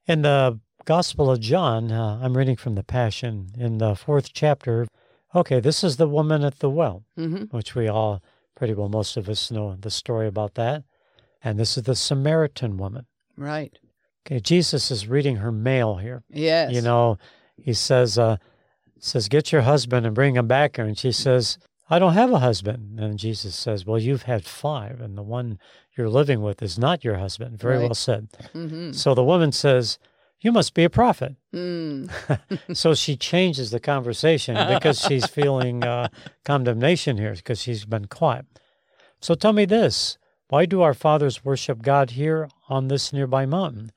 In 0.07 0.23
the 0.23 0.59
Gospel 0.85 1.29
of 1.31 1.39
John, 1.39 1.91
uh, 1.91 2.19
I'm 2.21 2.35
reading 2.35 2.55
from 2.55 2.75
the 2.75 2.83
Passion 2.83 3.51
in 3.57 3.77
the 3.77 3.95
fourth 3.95 4.33
chapter. 4.33 4.87
Okay, 5.35 5.59
this 5.59 5.83
is 5.83 5.97
the 5.97 6.07
woman 6.07 6.43
at 6.43 6.59
the 6.59 6.69
well, 6.69 7.03
Mm-hmm. 7.17 7.55
which 7.55 7.75
we 7.75 7.87
all, 7.87 8.21
pretty 8.55 8.73
well, 8.73 8.89
most 8.89 9.15
of 9.17 9.29
us 9.29 9.51
know 9.51 9.75
the 9.79 9.91
story 9.91 10.27
about 10.27 10.55
that. 10.55 10.83
And 11.43 11.59
this 11.59 11.77
is 11.77 11.83
the 11.83 11.95
Samaritan 11.95 12.77
woman. 12.77 13.05
Right. 13.37 13.77
Okay, 14.25 14.39
Jesus 14.39 14.89
is 14.89 15.07
reading 15.07 15.37
her 15.37 15.51
mail 15.51 15.97
here. 15.97 16.23
Yes. 16.29 16.73
You 16.73 16.81
know, 16.81 17.17
he 17.55 17.73
says, 17.73 18.17
uh, 18.17 18.37
says, 18.99 19.27
get 19.29 19.51
your 19.51 19.61
husband 19.61 20.05
and 20.05 20.15
bring 20.15 20.35
him 20.35 20.47
back 20.47 20.77
here. 20.77 20.85
And 20.85 20.97
she 20.97 21.11
says, 21.11 21.57
I 21.89 21.99
don't 21.99 22.13
have 22.13 22.31
a 22.31 22.39
husband. 22.39 22.99
And 22.99 23.19
Jesus 23.19 23.55
says, 23.55 23.85
Well, 23.85 23.99
you've 23.99 24.23
had 24.23 24.45
five, 24.45 25.01
and 25.01 25.17
the 25.17 25.21
one 25.21 25.59
you're 25.97 26.09
living 26.09 26.41
with 26.41 26.61
is 26.61 26.77
not 26.79 27.03
your 27.03 27.17
husband. 27.17 27.59
Very 27.59 27.77
Right. 27.77 27.83
well 27.85 27.95
said. 27.95 28.29
Mm-hmm. 28.53 28.91
So 28.93 29.13
the 29.13 29.23
woman 29.23 29.51
says, 29.51 29.99
You 30.41 30.51
must 30.51 30.73
be 30.73 30.83
a 30.83 30.89
prophet. 30.89 31.35
Mm. 31.53 32.09
so 32.75 32.93
she 32.93 33.15
changes 33.15 33.71
the 33.71 33.79
conversation 33.79 34.55
because 34.73 34.99
she's 34.99 35.25
feeling 35.25 35.83
uh, 35.83 36.09
condemnation 36.43 37.17
here 37.17 37.33
because 37.35 37.61
she's 37.61 37.85
been 37.85 38.05
quiet. 38.05 38.45
So 39.21 39.35
tell 39.35 39.53
me 39.53 39.65
this 39.65 40.17
why 40.49 40.65
do 40.65 40.81
our 40.81 40.93
fathers 40.93 41.43
worship 41.45 41.81
God 41.81 42.11
here 42.11 42.49
on 42.69 42.87
this 42.87 43.11
nearby 43.13 43.45
mountain? 43.45 43.91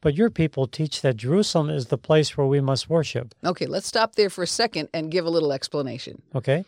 But 0.00 0.14
your 0.16 0.30
people 0.30 0.66
teach 0.66 1.00
that 1.02 1.16
Jerusalem 1.16 1.70
is 1.70 1.86
the 1.86 1.98
place 1.98 2.36
where 2.36 2.46
we 2.46 2.60
must 2.60 2.90
worship. 2.90 3.34
Okay, 3.44 3.66
let's 3.66 3.86
stop 3.86 4.16
there 4.16 4.30
for 4.30 4.42
a 4.42 4.48
second 4.48 4.88
and 4.92 5.12
give 5.12 5.24
a 5.26 5.30
little 5.30 5.52
explanation. 5.52 6.22
Okay? 6.34 6.64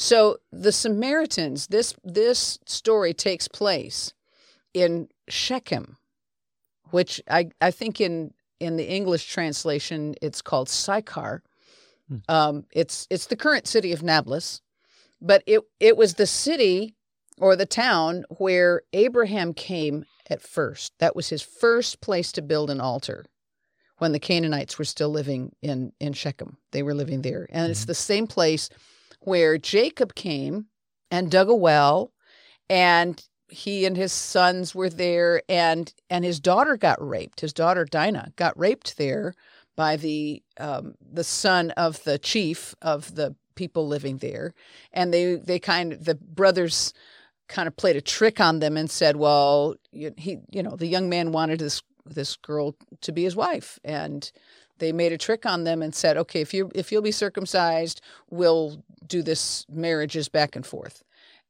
So 0.00 0.36
the 0.52 0.70
Samaritans, 0.70 1.66
this 1.66 1.92
this 2.04 2.60
story 2.66 3.12
takes 3.12 3.48
place 3.48 4.14
in 4.72 5.08
Shechem, 5.28 5.96
which 6.90 7.20
I, 7.28 7.50
I 7.60 7.72
think 7.72 8.00
in 8.00 8.32
in 8.60 8.76
the 8.76 8.84
English 8.88 9.26
translation 9.26 10.14
it's 10.22 10.40
called 10.40 10.68
Sychar. 10.68 11.42
Hmm. 12.06 12.16
Um, 12.28 12.64
it's 12.70 13.08
it's 13.10 13.26
the 13.26 13.34
current 13.34 13.66
city 13.66 13.90
of 13.90 14.04
Nablus, 14.04 14.62
but 15.20 15.42
it 15.48 15.62
it 15.80 15.96
was 15.96 16.14
the 16.14 16.28
city 16.28 16.94
or 17.38 17.56
the 17.56 17.66
town 17.66 18.24
where 18.38 18.82
Abraham 18.92 19.52
came 19.52 20.04
at 20.30 20.40
first. 20.40 20.92
That 21.00 21.16
was 21.16 21.28
his 21.28 21.42
first 21.42 22.00
place 22.00 22.30
to 22.32 22.40
build 22.42 22.70
an 22.70 22.80
altar 22.80 23.24
when 23.96 24.12
the 24.12 24.20
Canaanites 24.20 24.78
were 24.78 24.84
still 24.84 25.08
living 25.10 25.56
in 25.60 25.92
in 25.98 26.12
Shechem. 26.12 26.56
They 26.70 26.84
were 26.84 26.94
living 26.94 27.22
there, 27.22 27.48
and 27.50 27.68
it's 27.68 27.82
Mhm. 27.82 27.86
the 27.86 27.94
same 27.96 28.28
place 28.28 28.68
where 29.20 29.58
Jacob 29.58 30.14
came 30.14 30.66
and 31.10 31.30
dug 31.30 31.48
a 31.48 31.54
well, 31.54 32.12
and 32.68 33.22
he 33.48 33.86
and 33.86 33.96
his 33.96 34.12
sons 34.12 34.74
were 34.74 34.90
there, 34.90 35.42
and 35.48 35.92
and 36.10 36.24
his 36.24 36.40
daughter 36.40 36.76
got 36.76 37.06
raped. 37.06 37.40
His 37.40 37.52
daughter 37.52 37.84
Dinah 37.84 38.32
got 38.36 38.58
raped 38.58 38.98
there 38.98 39.34
by 39.76 39.96
the 39.96 40.42
um, 40.58 40.94
the 41.00 41.24
son 41.24 41.70
of 41.72 42.02
the 42.04 42.18
chief 42.18 42.74
of 42.82 43.14
the 43.14 43.36
people 43.54 43.86
living 43.86 44.18
there, 44.18 44.54
and 44.92 45.12
they 45.12 45.36
they 45.36 45.58
kind 45.58 45.92
of 45.92 46.04
the 46.04 46.14
brothers 46.14 46.92
kind 47.48 47.66
of 47.66 47.76
played 47.76 47.96
a 47.96 48.00
trick 48.00 48.40
on 48.40 48.58
them 48.58 48.76
and 48.76 48.90
said, 48.90 49.16
well, 49.16 49.74
you, 49.90 50.12
he 50.16 50.38
you 50.50 50.62
know 50.62 50.76
the 50.76 50.86
young 50.86 51.08
man 51.08 51.32
wanted 51.32 51.58
this 51.60 51.82
this 52.04 52.36
girl 52.36 52.74
to 53.00 53.12
be 53.12 53.24
his 53.24 53.36
wife, 53.36 53.78
and 53.84 54.30
they 54.78 54.92
made 54.92 55.12
a 55.12 55.18
trick 55.18 55.46
on 55.46 55.64
them 55.64 55.82
and 55.82 55.94
said, 55.94 56.16
okay, 56.16 56.40
if 56.40 56.54
you 56.54 56.70
if 56.74 56.90
you'll 56.90 57.02
be 57.02 57.12
circumcised, 57.12 58.00
we'll 58.30 58.82
do 59.06 59.22
this 59.22 59.66
marriages 59.68 60.28
back 60.28 60.56
and 60.56 60.66
forth. 60.66 61.02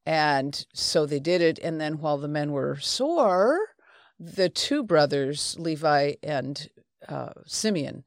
And 0.07 0.65
so 0.73 1.05
they 1.07 1.21
did 1.21 1.43
it. 1.43 1.59
And 1.59 1.81
then 1.81 1.99
while 1.99 2.17
the 2.17 2.29
men 2.29 2.53
were 2.53 2.79
sore, 2.81 3.59
the 4.19 4.49
two 4.49 4.83
brothers, 4.83 5.57
Levi 5.59 6.15
and 6.23 6.69
uh, 7.09 7.33
Simeon, 7.47 8.05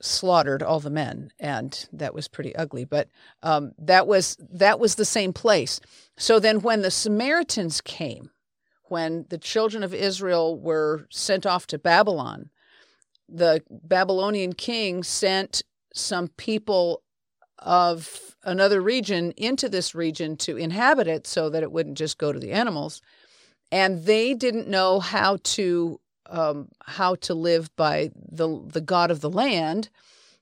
slaughtered 0.00 0.62
all 0.62 0.80
the 0.80 0.90
men, 0.90 1.32
and 1.40 1.88
that 1.92 2.14
was 2.14 2.28
pretty 2.28 2.54
ugly. 2.54 2.84
But 2.84 3.08
um, 3.42 3.72
that 3.78 4.06
was 4.06 4.36
that 4.52 4.80
was 4.80 4.94
the 4.94 5.04
same 5.04 5.32
place. 5.32 5.80
So 6.16 6.40
then, 6.40 6.60
when 6.60 6.82
the 6.82 6.90
Samaritans 6.90 7.80
came, 7.80 8.30
when 8.84 9.26
the 9.28 9.38
children 9.38 9.82
of 9.82 9.94
Israel 9.94 10.58
were 10.58 11.06
sent 11.10 11.46
off 11.46 11.66
to 11.68 11.78
Babylon, 11.78 12.50
the 13.28 13.62
Babylonian 13.70 14.54
king 14.54 15.02
sent 15.02 15.62
some 15.92 16.28
people 16.28 17.02
of 17.58 18.36
another 18.44 18.80
region 18.80 19.32
into 19.32 19.68
this 19.68 19.94
region 19.94 20.36
to 20.36 20.56
inhabit 20.56 21.08
it 21.08 21.26
so 21.26 21.50
that 21.50 21.62
it 21.62 21.72
wouldn't 21.72 21.98
just 21.98 22.18
go 22.18 22.32
to 22.32 22.38
the 22.38 22.52
animals. 22.52 23.02
And 23.70 24.04
they 24.04 24.34
didn't 24.34 24.68
know 24.68 25.00
how 25.00 25.38
to 25.42 26.00
um, 26.30 26.68
how 26.84 27.14
to 27.16 27.34
live 27.34 27.74
by 27.76 28.10
the 28.14 28.62
the 28.66 28.80
God 28.80 29.10
of 29.10 29.20
the 29.20 29.30
land. 29.30 29.88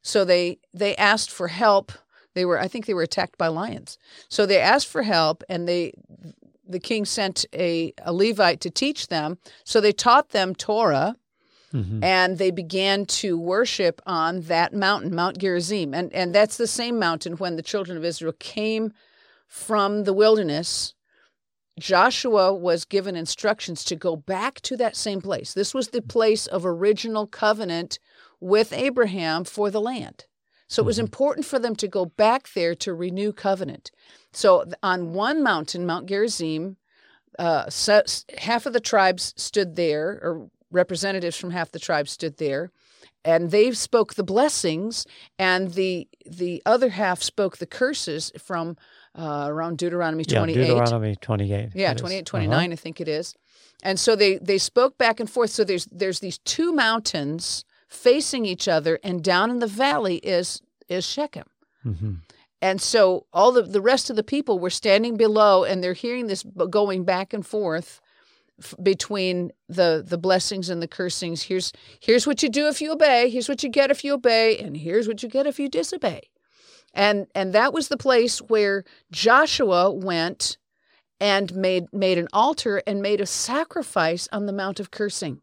So 0.02 0.24
they 0.24 0.58
they 0.72 0.94
asked 0.96 1.30
for 1.30 1.48
help. 1.48 1.92
They 2.34 2.44
were 2.44 2.60
I 2.60 2.68
think 2.68 2.86
they 2.86 2.94
were 2.94 3.02
attacked 3.02 3.38
by 3.38 3.48
lions. 3.48 3.98
So 4.28 4.46
they 4.46 4.60
asked 4.60 4.88
for 4.88 5.02
help 5.02 5.42
and 5.48 5.68
they 5.68 5.92
the 6.68 6.80
king 6.80 7.04
sent 7.04 7.44
a, 7.54 7.92
a 8.02 8.12
Levite 8.12 8.60
to 8.60 8.70
teach 8.70 9.06
them. 9.08 9.38
So 9.64 9.80
they 9.80 9.92
taught 9.92 10.30
them 10.30 10.54
Torah 10.54 11.16
Mhm. 11.76 12.02
and 12.02 12.38
they 12.38 12.50
began 12.50 13.06
to 13.06 13.38
worship 13.38 14.00
on 14.06 14.42
that 14.42 14.72
mountain, 14.72 15.14
Mount 15.14 15.38
Gerizim. 15.38 15.92
And, 15.94 16.12
and 16.12 16.34
that's 16.34 16.56
the 16.56 16.66
same 16.66 16.98
mountain 16.98 17.34
when 17.34 17.56
the 17.56 17.62
children 17.62 17.96
of 17.96 18.04
Israel 18.04 18.34
came 18.38 18.92
from 19.46 20.04
the 20.04 20.12
wilderness. 20.12 20.94
Joshua 21.78 22.54
was 22.54 22.84
given 22.86 23.16
instructions 23.16 23.84
to 23.84 23.96
go 23.96 24.16
back 24.16 24.60
to 24.62 24.76
that 24.78 24.96
same 24.96 25.20
place. 25.20 25.52
This 25.52 25.74
was 25.74 25.88
the 25.88 26.00
place 26.00 26.46
of 26.46 26.64
original 26.64 27.26
covenant 27.26 27.98
with 28.40 28.72
Abraham 28.72 29.44
for 29.44 29.70
the 29.70 29.80
land. 29.80 30.24
So 30.68 30.82
it 30.82 30.86
was 30.86 30.96
Mhm. 30.96 31.00
important 31.00 31.46
for 31.46 31.58
them 31.58 31.76
to 31.76 31.86
go 31.86 32.06
back 32.06 32.52
there 32.54 32.74
to 32.76 32.94
renew 32.94 33.32
covenant. 33.32 33.90
So 34.32 34.64
on 34.82 35.12
one 35.12 35.42
mountain, 35.42 35.86
Mount 35.86 36.06
Gerizim, 36.06 36.76
uh, 37.38 37.68
so, 37.68 38.02
half 38.38 38.64
of 38.66 38.72
the 38.72 38.80
tribes 38.80 39.34
stood 39.36 39.76
there, 39.76 40.18
or 40.22 40.50
representatives 40.76 41.36
from 41.36 41.50
half 41.50 41.70
the 41.72 41.78
tribes 41.80 42.12
stood 42.12 42.36
there, 42.36 42.70
and 43.24 43.50
they 43.50 43.72
spoke 43.72 44.14
the 44.14 44.22
blessings, 44.24 45.06
and 45.38 45.72
the 45.74 46.06
the 46.24 46.62
other 46.64 46.90
half 46.90 47.22
spoke 47.22 47.56
the 47.58 47.66
curses 47.66 48.30
from 48.38 48.76
uh, 49.16 49.46
around 49.48 49.78
Deuteronomy 49.78 50.24
28. 50.24 50.56
Yeah, 50.56 50.64
28. 50.64 50.68
Deuteronomy 50.68 51.16
28. 51.16 51.70
Yeah, 51.74 51.88
that 51.88 51.96
is. 51.96 52.00
28, 52.00 52.18
Uh-huh. 52.18 52.24
29, 52.30 52.72
I 52.72 52.76
think 52.76 53.00
it 53.00 53.08
is. 53.08 53.34
And 53.82 53.98
so 53.98 54.14
they 54.16 54.38
they 54.38 54.58
spoke 54.58 54.96
back 54.98 55.20
and 55.20 55.28
forth. 55.28 55.50
So 55.50 55.64
there's 55.64 55.86
there's 55.86 56.20
these 56.20 56.38
two 56.38 56.72
mountains 56.72 57.64
facing 57.88 58.44
each 58.46 58.68
other, 58.68 58.98
and 59.02 59.22
down 59.24 59.50
in 59.50 59.58
the 59.60 59.66
valley 59.66 60.16
is 60.16 60.60
is 60.88 61.04
Shechem. 61.04 61.48
Mhm. 61.84 62.18
And 62.62 62.80
so 62.80 63.26
all 63.32 63.52
the, 63.52 63.62
the 63.62 63.82
rest 63.82 64.08
of 64.10 64.16
the 64.16 64.22
people 64.24 64.58
were 64.58 64.70
standing 64.70 65.16
below 65.16 65.62
and 65.64 65.82
they're 65.84 65.92
hearing 65.92 66.26
this 66.26 66.42
going 66.70 67.04
back 67.04 67.34
and 67.34 67.44
forth 67.46 68.00
f- 68.62 68.74
between 68.82 69.52
the 69.68 70.04
the 70.06 70.18
blessings 70.18 70.68
and 70.68 70.82
the 70.82 70.88
cursings. 70.88 71.42
Here's 71.42 71.72
here's 72.00 72.26
what 72.26 72.42
you 72.42 72.48
do 72.48 72.68
if 72.68 72.80
you 72.80 72.92
obey, 72.92 73.30
here's 73.30 73.48
what 73.48 73.62
you 73.62 73.68
get 73.68 73.90
if 73.90 74.04
you 74.04 74.14
obey, 74.14 74.58
and 74.58 74.76
here's 74.76 75.08
what 75.08 75.22
you 75.22 75.28
get 75.28 75.46
if 75.46 75.58
you 75.58 75.68
disobey. 75.68 76.30
And 76.94 77.26
and 77.34 77.52
that 77.52 77.72
was 77.72 77.88
the 77.88 77.96
place 77.96 78.38
where 78.38 78.84
Joshua 79.12 79.90
went 79.90 80.56
and 81.20 81.54
made 81.54 81.92
made 81.92 82.18
an 82.18 82.28
altar 82.32 82.82
and 82.86 83.02
made 83.02 83.20
a 83.20 83.26
sacrifice 83.26 84.28
on 84.32 84.46
the 84.46 84.52
mount 84.52 84.80
of 84.80 84.90
cursing. 84.90 85.40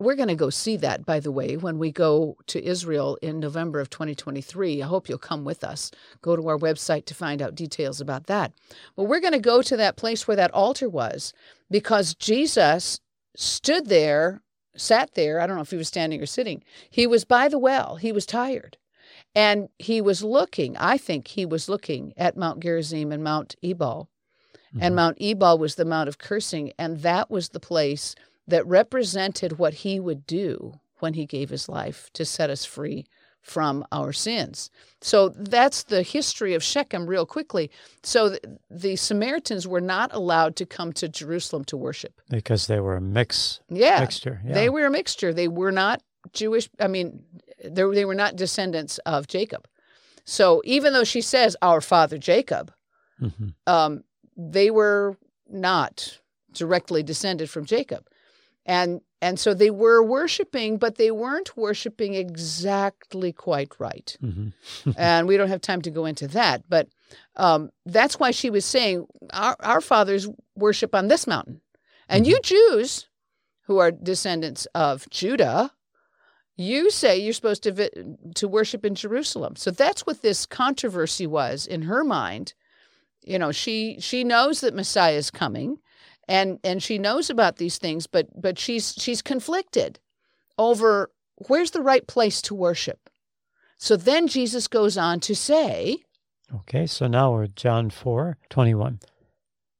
We're 0.00 0.14
going 0.14 0.28
to 0.28 0.36
go 0.36 0.48
see 0.48 0.76
that, 0.76 1.04
by 1.04 1.18
the 1.18 1.32
way, 1.32 1.56
when 1.56 1.76
we 1.76 1.90
go 1.90 2.36
to 2.46 2.64
Israel 2.64 3.18
in 3.20 3.40
November 3.40 3.80
of 3.80 3.90
2023. 3.90 4.80
I 4.80 4.86
hope 4.86 5.08
you'll 5.08 5.18
come 5.18 5.44
with 5.44 5.64
us. 5.64 5.90
Go 6.22 6.36
to 6.36 6.46
our 6.46 6.56
website 6.56 7.04
to 7.06 7.16
find 7.16 7.42
out 7.42 7.56
details 7.56 8.00
about 8.00 8.28
that. 8.28 8.52
But 8.94 9.04
we're 9.04 9.18
going 9.18 9.32
to 9.32 9.40
go 9.40 9.60
to 9.60 9.76
that 9.76 9.96
place 9.96 10.28
where 10.28 10.36
that 10.36 10.54
altar 10.54 10.88
was 10.88 11.32
because 11.70 12.14
Jesus 12.14 13.00
stood 13.36 13.86
there, 13.88 14.42
sat 14.76 15.14
there. 15.14 15.40
I 15.40 15.46
don't 15.46 15.56
know 15.56 15.62
if 15.62 15.70
he 15.70 15.76
was 15.76 15.88
standing 15.88 16.20
or 16.20 16.26
sitting. 16.26 16.62
He 16.90 17.06
was 17.06 17.24
by 17.24 17.48
the 17.48 17.58
well, 17.58 17.96
he 17.96 18.12
was 18.12 18.26
tired. 18.26 18.76
And 19.34 19.68
he 19.78 20.00
was 20.00 20.22
looking, 20.22 20.76
I 20.76 20.96
think 20.96 21.28
he 21.28 21.44
was 21.46 21.68
looking 21.68 22.12
at 22.16 22.36
Mount 22.36 22.60
Gerizim 22.60 23.12
and 23.12 23.22
Mount 23.22 23.54
Ebal. 23.62 24.08
And 24.80 24.92
Mhm. 24.92 24.96
Mount 24.96 25.16
Ebal 25.20 25.58
was 25.58 25.74
the 25.76 25.84
Mount 25.84 26.08
of 26.08 26.18
Cursing. 26.18 26.72
And 26.78 26.98
that 26.98 27.30
was 27.30 27.50
the 27.50 27.60
place 27.60 28.14
that 28.46 28.66
represented 28.66 29.58
what 29.58 29.74
he 29.74 30.00
would 30.00 30.26
do 30.26 30.80
when 30.98 31.14
he 31.14 31.26
gave 31.26 31.50
his 31.50 31.68
life 31.68 32.10
to 32.14 32.24
set 32.24 32.50
us 32.50 32.64
free 32.64 33.06
from 33.42 33.84
our 33.92 34.12
sins. 34.12 34.70
So 35.00 35.30
that's 35.30 35.84
the 35.84 36.02
history 36.02 36.54
of 36.54 36.62
Shechem, 36.62 37.06
real 37.06 37.24
quickly. 37.24 37.70
So 38.02 38.30
th- 38.30 38.42
the 38.70 38.96
Samaritans 38.96 39.66
were 39.66 39.80
not 39.80 40.12
allowed 40.12 40.56
to 40.56 40.66
come 40.66 40.92
to 40.94 41.08
Jerusalem 41.08 41.64
to 41.66 41.76
worship. 41.76 42.20
Because 42.28 42.66
they 42.66 42.80
were 42.80 42.96
a 42.96 43.00
mix 43.00 43.60
Yeah. 43.70 44.00
mixture. 44.00 44.40
Yeah. 44.44 44.54
They 44.54 44.68
were 44.68 44.86
a 44.86 44.90
mixture. 44.90 45.32
They 45.32 45.48
were 45.48 45.72
not 45.72 46.02
Jewish. 46.32 46.68
I 46.80 46.88
mean, 46.88 47.22
they, 47.64 47.82
they 47.94 48.04
were 48.04 48.14
not 48.14 48.36
descendants 48.36 48.98
of 49.06 49.28
Jacob. 49.28 49.66
So 50.24 50.60
even 50.64 50.92
though 50.92 51.04
she 51.04 51.20
says, 51.22 51.56
our 51.62 51.80
father 51.80 52.18
Jacob, 52.18 52.72
Mhm. 53.20 53.54
um, 53.66 54.04
they 54.36 54.70
were 54.70 55.16
not 55.48 56.18
directly 56.52 57.02
descended 57.02 57.48
from 57.48 57.64
Jacob. 57.64 58.06
And 58.66 59.00
and 59.20 59.38
so 59.38 59.52
they 59.52 59.70
were 59.70 60.02
worshiping, 60.02 60.78
but 60.78 60.96
they 60.96 61.10
weren't 61.10 61.56
worshiping 61.56 62.14
exactly 62.14 63.32
quite 63.32 63.72
right. 63.78 64.16
Mhm. 64.22 64.52
and 64.96 65.26
we 65.26 65.36
don't 65.36 65.48
have 65.48 65.60
time 65.60 65.82
to 65.82 65.90
go 65.90 66.04
into 66.06 66.28
that. 66.28 66.62
But 66.68 66.88
um, 67.36 67.70
that's 67.86 68.18
why 68.20 68.30
she 68.30 68.50
was 68.50 68.64
saying 68.64 69.06
our, 69.32 69.56
our 69.60 69.80
fathers 69.80 70.28
worship 70.54 70.94
on 70.94 71.08
this 71.08 71.26
mountain. 71.26 71.60
And 72.08 72.26
you 72.26 72.40
Jews, 72.42 73.06
who 73.66 73.78
are 73.78 73.90
descendants 73.90 74.66
of 74.74 75.08
Judah, 75.10 75.72
you 76.56 76.90
say 76.90 77.18
you're 77.18 77.32
supposed 77.34 77.62
to 77.64 77.72
vi- 77.72 77.90
to 78.34 78.48
worship 78.48 78.84
in 78.84 78.94
Jerusalem. 78.94 79.56
So 79.56 79.70
that's 79.70 80.06
what 80.06 80.22
this 80.22 80.46
controversy 80.46 81.26
was 81.26 81.66
in 81.66 81.82
her 81.82 82.02
mind. 82.02 82.54
You 83.22 83.38
know, 83.38 83.52
she 83.52 83.98
she 84.00 84.24
knows 84.24 84.60
that 84.60 84.74
Messiah 84.74 85.14
is 85.16 85.30
coming, 85.30 85.78
and 86.28 86.58
and 86.62 86.82
she 86.82 86.98
knows 86.98 87.30
about 87.30 87.56
these 87.56 87.78
things, 87.78 88.06
but 88.06 88.28
but 88.40 88.58
she's 88.58 88.94
she's 88.98 89.22
conflicted 89.22 89.98
over 90.58 91.10
where's 91.46 91.70
the 91.70 91.82
right 91.82 92.06
place 92.06 92.42
to 92.42 92.54
worship. 92.54 93.10
So 93.78 93.96
then 93.96 94.26
Jesus 94.26 94.68
goes 94.68 94.98
on 94.98 95.20
to 95.20 95.34
say, 95.34 95.98
Okay, 96.54 96.86
so 96.86 97.06
now 97.06 97.32
we're 97.32 97.46
John 97.46 97.90
4 97.90 98.36
21. 98.50 99.00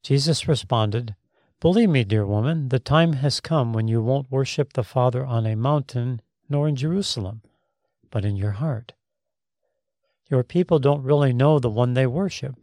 Jesus 0.02 0.46
responded, 0.48 1.14
Believe 1.60 1.90
me, 1.90 2.04
dear 2.04 2.24
woman, 2.24 2.68
the 2.68 2.78
time 2.78 3.14
has 3.14 3.40
come 3.40 3.72
when 3.72 3.88
you 3.88 4.00
won't 4.00 4.30
worship 4.30 4.72
the 4.72 4.84
Father 4.84 5.24
on 5.24 5.44
a 5.44 5.56
mountain 5.56 6.22
nor 6.48 6.68
in 6.68 6.76
Jerusalem, 6.76 7.42
but 8.10 8.24
in 8.24 8.36
your 8.36 8.52
heart. 8.52 8.92
Your 10.30 10.44
people 10.44 10.78
don't 10.78 11.02
really 11.02 11.32
know 11.32 11.58
the 11.58 11.70
one 11.70 11.94
they 11.94 12.06
worship. 12.06 12.54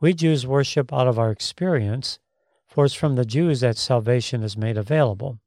We 0.00 0.14
Jews 0.14 0.46
worship 0.46 0.92
out 0.92 1.06
of 1.06 1.18
our 1.18 1.30
experience, 1.30 2.18
for 2.74 2.84
it's 2.84 2.94
from 2.94 3.14
the 3.14 3.24
Jews 3.24 3.60
that 3.60 3.78
salvation 3.78 4.42
is 4.42 4.56
made 4.56 4.76
available. 4.76 5.38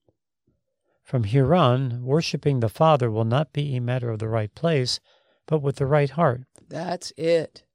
From 1.03 1.25
here 1.25 1.53
on, 1.53 2.05
worshiping 2.05 2.61
the 2.61 2.69
Father 2.69 3.11
will 3.11 3.25
not 3.25 3.51
be 3.51 3.75
a 3.75 3.81
matter 3.81 4.09
of 4.09 4.19
the 4.19 4.29
right 4.29 4.53
place, 4.55 5.01
but 5.45 5.59
with 5.59 5.75
the 5.75 5.85
right 5.85 6.09
heart 6.09 6.43
That's 6.69 7.11
it. 7.17 7.65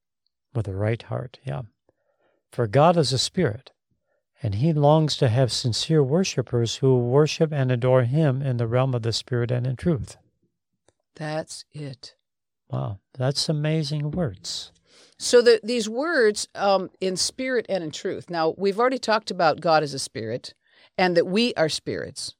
with 0.54 0.64
the 0.64 0.74
right 0.74 1.02
heart. 1.02 1.38
Yeah. 1.44 1.62
For 2.50 2.66
God 2.66 2.96
is 2.96 3.12
a 3.12 3.18
spirit, 3.18 3.72
and 4.42 4.54
he 4.54 4.72
longs 4.72 5.18
to 5.18 5.28
have 5.28 5.52
sincere 5.52 6.02
worshippers 6.02 6.76
who 6.76 6.96
worship 6.98 7.52
and 7.52 7.70
adore 7.70 8.04
him 8.04 8.40
in 8.40 8.56
the 8.56 8.66
realm 8.66 8.94
of 8.94 9.02
the 9.02 9.12
spirit 9.12 9.50
and 9.50 9.66
in 9.66 9.76
truth. 9.76 10.16
That's 11.14 11.66
it. 11.72 12.14
Wow, 12.70 13.00
that's 13.12 13.50
amazing 13.50 14.12
words. 14.12 14.72
So 15.22 15.40
the, 15.40 15.60
these 15.62 15.88
words 15.88 16.48
um, 16.56 16.90
in 17.00 17.16
spirit 17.16 17.66
and 17.68 17.84
in 17.84 17.92
truth. 17.92 18.28
Now, 18.28 18.54
we've 18.58 18.80
already 18.80 18.98
talked 18.98 19.30
about 19.30 19.60
God 19.60 19.84
as 19.84 19.94
a 19.94 19.98
spirit 20.00 20.52
and 20.98 21.16
that 21.16 21.28
we 21.28 21.54
are 21.54 21.68
spirits. 21.68 22.34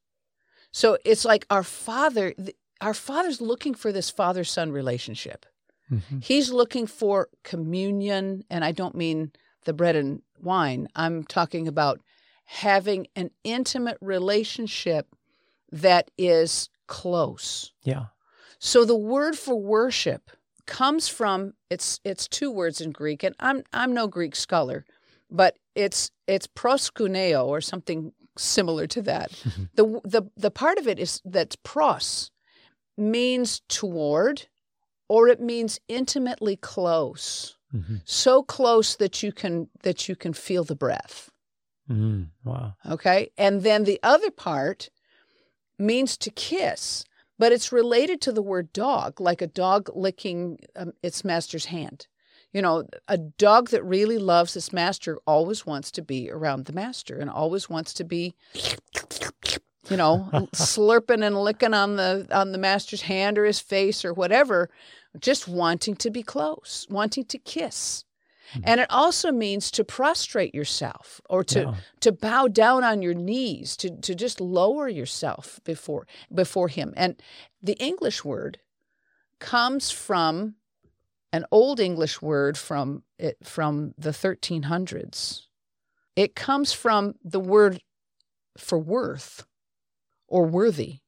So 0.73 0.99
it's 1.05 1.25
like 1.25 1.47
our 1.49 1.63
Father, 1.63 2.35
our 2.81 2.93
Father's 2.93 3.41
looking 3.41 3.75
for 3.75 3.93
this 3.93 4.11
father 4.11 4.43
son 4.43 4.73
relationship. 4.73 5.47
Mhm. 5.93 6.25
He's 6.25 6.51
looking 6.51 6.89
for 6.89 7.29
communion, 7.45 8.45
and 8.51 8.65
I 8.65 8.73
don't 8.73 8.97
mean 8.97 9.31
the 9.65 9.73
bread 9.73 9.95
and 9.95 10.23
wine. 10.41 10.89
I'm 10.97 11.23
talking 11.23 11.69
about 11.69 12.01
having 12.47 13.07
an 13.15 13.31
intimate 13.45 13.99
relationship 14.01 15.07
that 15.71 16.11
is 16.19 16.69
close. 16.89 17.73
Yeah. 17.85 18.07
So 18.59 18.85
the 18.85 18.97
word 18.97 19.39
for 19.39 19.55
worship 19.55 20.33
comes 20.67 21.09
from 21.09 21.55
it's 21.71 22.01
it's 22.05 22.29
two 22.29 22.51
words 22.51 22.81
in 22.81 22.91
Greek, 22.91 23.23
and 23.23 23.35
I'm 23.41 23.63
I'm 23.73 23.93
no 23.95 24.07
Greek 24.07 24.37
scholar, 24.37 24.85
but 25.31 25.57
it's 25.75 26.11
it's 26.27 26.47
proskuneo 26.47 27.47
or 27.47 27.61
something 27.61 28.13
similar 28.37 28.87
to 28.89 29.03
that. 29.03 29.33
the 29.75 30.01
the 30.05 30.23
the 30.37 30.51
part 30.51 30.79
of 30.79 30.87
it 30.87 30.99
is 30.99 31.21
that 31.25 31.57
pros 31.63 32.31
means 32.97 33.63
toward, 33.69 34.49
or 35.09 35.29
it 35.29 35.41
means 35.41 35.81
intimately 35.89 36.57
close, 36.57 37.57
hmm 37.71 37.97
so 38.05 38.43
close 38.43 38.97
that 38.97 39.23
you 39.23 39.33
can 39.33 39.69
that 39.83 40.09
you 40.09 40.17
can 40.17 40.33
feel 40.33 40.65
the 40.65 40.77
breath. 40.77 41.31
mm 41.91 42.29
Wow. 42.45 42.75
Okay. 42.91 43.31
And 43.39 43.63
then 43.63 43.85
the 43.85 44.01
other 44.03 44.31
part 44.31 44.91
means 45.79 46.17
to 46.19 46.31
kiss, 46.31 47.05
but 47.43 47.51
it's 47.51 47.73
related 47.73 48.21
to 48.21 48.31
the 48.31 48.41
word 48.41 48.73
dog, 48.73 49.21
like 49.21 49.43
a 49.43 49.49
dog 49.49 49.91
licking 49.97 50.61
um, 50.77 50.93
its 51.03 51.25
master's 51.25 51.65
hand. 51.65 52.07
You 52.53 52.63
know, 52.63 52.85
a 53.09 53.19
dog 53.19 53.71
that 53.71 53.83
really 53.83 54.19
loves 54.19 54.57
its 54.57 54.73
master 54.73 55.19
always 55.27 55.67
wants 55.67 55.91
to 55.91 56.03
be 56.03 56.31
around 56.31 56.67
the 56.67 56.73
master 56.73 57.19
and 57.19 57.29
always 57.29 57.69
wants 57.69 57.95
to 57.95 58.05
be, 58.05 58.37
you 58.55 59.97
know, 59.97 60.29
slurping 60.55 61.27
and 61.27 61.37
licking 61.37 61.75
on 61.75 61.97
the 61.97 62.29
on 62.31 62.53
the 62.53 62.59
master's 62.59 63.03
hand 63.03 63.37
or 63.37 63.45
his 63.45 63.59
face 63.59 64.05
or 64.05 64.15
whatever, 64.15 64.71
just 65.19 65.49
wanting 65.49 65.97
to 65.97 66.11
be 66.13 66.23
close, 66.23 66.87
wanting 66.91 67.25
to 67.25 67.39
kiss. 67.39 68.05
And 68.65 68.81
it 68.81 68.87
also 68.91 69.33
means 69.33 69.71
to 69.73 69.85
prostrate 69.85 70.55
yourself 70.55 71.21
or 71.29 71.45
to 71.45 71.61
Yeah. 71.61 71.75
to 72.01 72.13
bow 72.13 72.49
down 72.49 72.85
on 72.85 73.03
your 73.03 73.15
knees, 73.15 73.77
to 73.79 73.91
to 74.01 74.15
just 74.15 74.41
lower 74.41 74.89
yourself 74.89 75.61
before 75.65 76.07
before 76.35 76.69
him. 76.69 76.93
And 76.97 77.23
the 77.63 77.77
English 77.79 78.25
word 78.25 78.61
comes 79.39 79.91
from 79.91 80.57
an 81.33 81.45
old 81.51 81.81
English 81.81 82.21
word 82.21 82.59
from 82.59 83.05
it 83.19 83.37
from 83.43 83.95
the 83.97 84.11
1300s. 84.13 85.47
It 86.15 86.35
comes 86.35 86.73
from 86.73 87.15
the 87.25 87.41
word 87.41 87.81
for 88.59 88.79
worth 88.79 89.47
or 90.29 90.45
worthy. 90.47 91.01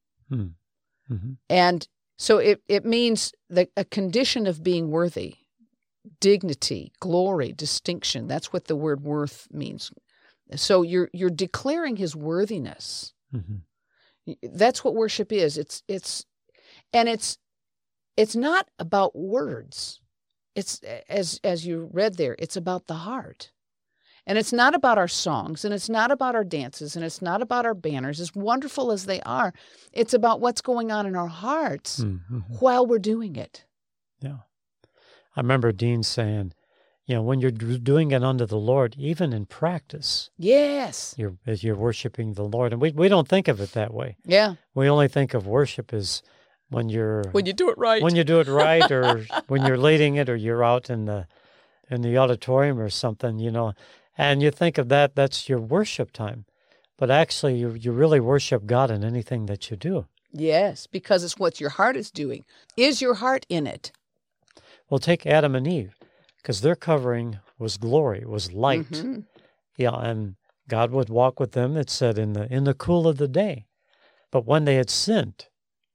hmm 1.08 1.34
And 1.50 1.86
so 2.16 2.38
it, 2.38 2.62
it 2.68 2.84
means 2.84 3.32
the, 3.50 3.68
a 3.76 3.84
condition 3.84 4.46
of 4.46 4.62
being 4.62 4.90
worthy, 4.90 5.36
dignity, 6.20 6.92
glory, 7.00 7.52
distinction. 7.52 8.26
That's 8.26 8.52
what 8.52 8.66
the 8.66 8.76
word 8.76 9.02
worth 9.02 9.48
means. 9.50 9.90
So 10.56 10.82
you're 10.82 11.10
you're 11.12 11.30
declaring 11.30 11.96
his 11.96 12.14
worthiness. 12.14 13.12
hmm 13.30 13.56
That's 14.42 14.84
what 14.84 14.94
worship 14.94 15.32
is. 15.32 15.58
It's 15.58 15.82
it's 15.88 16.24
and 16.92 17.08
it's 17.08 17.38
it's 18.16 18.36
not 18.36 18.68
about 18.78 19.16
words. 19.16 20.00
It's 20.54 20.80
as 21.08 21.40
as 21.42 21.66
you 21.66 21.88
read 21.92 22.16
there, 22.16 22.36
it's 22.38 22.56
about 22.56 22.86
the 22.86 22.94
heart. 22.94 23.50
And 24.26 24.38
it's 24.38 24.54
not 24.54 24.74
about 24.74 24.96
our 24.96 25.08
songs 25.08 25.66
and 25.66 25.74
it's 25.74 25.90
not 25.90 26.10
about 26.10 26.34
our 26.34 26.44
dances 26.44 26.96
and 26.96 27.04
it's 27.04 27.20
not 27.20 27.42
about 27.42 27.66
our 27.66 27.74
banners, 27.74 28.20
as 28.20 28.34
wonderful 28.34 28.90
as 28.90 29.04
they 29.04 29.20
are. 29.22 29.52
It's 29.92 30.14
about 30.14 30.40
what's 30.40 30.62
going 30.62 30.90
on 30.90 31.04
in 31.06 31.14
our 31.14 31.26
hearts 31.26 31.98
hmm 31.98 32.18
while 32.60 32.86
we're 32.86 32.98
doing 32.98 33.36
it. 33.36 33.64
Yeah. 34.20 34.38
I 35.36 35.40
remember 35.40 35.72
Dean 35.72 36.02
saying, 36.02 36.52
you 37.06 37.14
know, 37.16 37.22
when 37.22 37.40
you're 37.40 37.50
doing 37.50 38.12
it 38.12 38.22
unto 38.24 38.46
the 38.46 38.56
Lord, 38.56 38.94
even 38.98 39.32
in 39.32 39.44
practice, 39.46 40.30
Yes. 40.38 41.14
you're 41.18 41.34
as 41.46 41.62
you're 41.62 41.76
worshiping 41.76 42.32
the 42.34 42.44
Lord, 42.44 42.72
and 42.72 42.80
we, 42.80 42.92
we 42.92 43.08
don't 43.08 43.28
think 43.28 43.46
of 43.48 43.60
it 43.60 43.72
that 43.72 43.92
way. 43.92 44.16
Yeah. 44.24 44.54
We 44.74 44.88
only 44.88 45.08
think 45.08 45.34
of 45.34 45.46
worship 45.46 45.92
as 45.92 46.22
when 46.70 46.88
you're 46.88 47.24
When 47.32 47.44
you 47.46 47.52
do 47.52 47.68
it 47.68 47.76
right. 47.76 48.02
when 48.02 48.16
you 48.16 48.24
do 48.24 48.40
it 48.40 48.48
right, 48.48 48.90
or 48.90 49.26
when 49.48 49.66
you're 49.66 49.76
leading 49.78 50.14
it, 50.16 50.28
or 50.30 50.36
you're 50.36 50.64
out 50.64 50.88
in 50.88 51.04
the 51.04 51.26
in 51.90 52.00
the 52.00 52.16
auditorium 52.16 52.78
or 52.80 52.88
something, 52.88 53.38
you 53.38 53.50
know, 53.50 53.74
and 54.16 54.40
you 54.42 54.50
think 54.50 54.78
of 54.78 54.88
that. 54.88 55.14
That's 55.14 55.48
your 55.48 55.60
worship 55.60 56.10
time, 56.12 56.46
but 56.96 57.10
actually, 57.10 57.56
you 57.56 57.72
you 57.74 57.92
really 57.92 58.20
worship 58.20 58.64
God 58.64 58.90
in 58.90 59.04
anything 59.04 59.44
that 59.46 59.70
you 59.70 59.76
do. 59.76 60.06
yes, 60.32 60.86
because 60.86 61.22
it's 61.22 61.38
what 61.38 61.60
your 61.60 61.70
heart 61.70 61.96
is 61.96 62.10
doing. 62.10 62.44
Is 62.78 63.02
your 63.02 63.14
heart 63.14 63.44
in 63.50 63.66
it? 63.66 63.92
Well, 64.90 64.98
take 64.98 65.26
Adam 65.26 65.54
and 65.54 65.66
Eve, 65.66 65.94
because 66.38 66.60
their 66.60 66.76
covering 66.76 67.38
was 67.58 67.76
glory, 67.76 68.24
was 68.24 68.52
light. 68.52 68.88
Mhm. 68.90 69.24
Yeah, 69.76 69.94
and 69.94 70.36
God 70.68 70.90
would 70.92 71.08
walk 71.08 71.40
with 71.40 71.52
them. 71.52 71.76
It 71.76 71.90
said 71.90 72.18
in 72.18 72.32
the 72.34 72.52
in 72.52 72.64
the 72.64 72.74
cool 72.74 73.06
of 73.08 73.16
the 73.16 73.28
day, 73.28 73.66
but 74.30 74.44
when 74.46 74.64
they 74.64 74.76
had 74.76 74.90
sinned, 74.90 75.46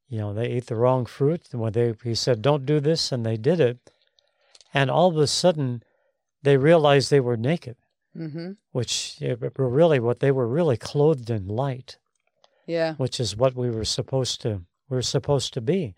you 0.08 0.18
know, 0.20 0.34
they 0.34 0.48
ate 0.48 0.68
the 0.68 0.76
wrong 0.76 1.06
fruit. 1.06 1.48
and 1.52 1.62
When 1.62 1.74
they 1.74 1.94
he 2.04 2.16
said, 2.16 2.42
"Don't 2.42 2.66
do 2.66 2.80
this," 2.80 3.12
and 3.12 3.26
they 3.26 3.38
did 3.38 3.60
it, 3.60 3.92
and 4.74 4.90
all 4.90 5.10
of 5.10 5.18
a 5.18 5.28
sudden, 5.28 5.84
they 6.44 6.58
realized 6.58 7.10
they 7.10 7.20
were 7.20 7.38
naked, 7.38 7.78
Mhm. 8.16 8.58
which 8.72 9.18
eh, 9.22 9.36
were 9.58 9.70
really 9.70 10.00
what 10.00 10.20
they 10.20 10.32
were 10.32 10.48
really 10.48 10.78
clothed 10.78 11.30
in 11.30 11.48
light, 11.48 11.98
Yeah. 12.66 12.96
which 12.96 13.20
is 13.20 13.36
what 13.38 13.56
we 13.56 13.70
were 13.70 13.86
supposed 13.86 14.42
to 14.42 14.66
we're 14.90 15.04
supposed 15.04 15.54
to 15.54 15.62
be. 15.62 15.94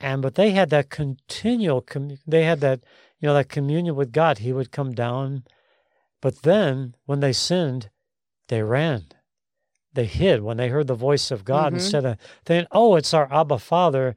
And 0.00 0.22
but 0.22 0.34
they 0.34 0.50
had 0.52 0.70
that 0.70 0.90
continual 0.90 1.84
they 2.26 2.44
had 2.44 2.60
that 2.60 2.80
you 3.18 3.26
know 3.26 3.34
that 3.34 3.48
communion 3.48 3.94
with 3.96 4.12
God. 4.12 4.38
He 4.38 4.52
would 4.52 4.72
come 4.72 4.92
down, 4.94 5.44
but 6.20 6.42
then 6.42 6.94
when 7.06 7.20
they 7.20 7.32
sinned, 7.32 7.90
they 8.48 8.62
ran. 8.62 9.06
They 9.92 10.06
hid 10.06 10.42
when 10.42 10.56
they 10.56 10.68
heard 10.68 10.86
the 10.86 10.94
voice 10.94 11.30
of 11.30 11.44
God 11.44 11.72
Mhm. 11.72 11.76
instead 11.76 12.04
of 12.04 12.16
saying, 12.46 12.66
"Oh, 12.70 12.94
it's 12.96 13.12
our 13.12 13.32
Abba 13.32 13.58
Father." 13.58 14.16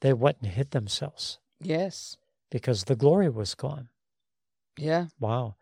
They 0.00 0.12
went 0.12 0.38
and 0.40 0.52
hid 0.52 0.70
themselves 0.70 1.38
Yes. 1.60 2.16
because 2.50 2.84
the 2.84 2.94
glory 2.96 3.28
was 3.28 3.54
gone. 3.56 3.88
Yeah. 4.76 5.06
Wow. 5.18 5.56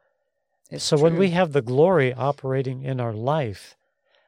It's 0.70 0.85
so 0.85 0.98
when 0.98 1.16
we 1.16 1.31
have 1.31 1.52
the 1.52 1.62
glory 1.62 2.12
operating 2.12 2.83
in 2.83 3.00
our 3.00 3.14
life, 3.14 3.76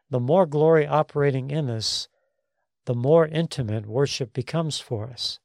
the 0.09 0.21
more 0.21 0.47
glory 0.47 0.87
operating 0.87 1.51
in 1.51 1.69
us, 1.69 2.09
the 2.89 2.95
more 2.95 3.27
intimate 3.27 3.85
worship 3.85 4.33
becomes 4.33 4.81
for 4.81 5.09
us. 5.09 5.41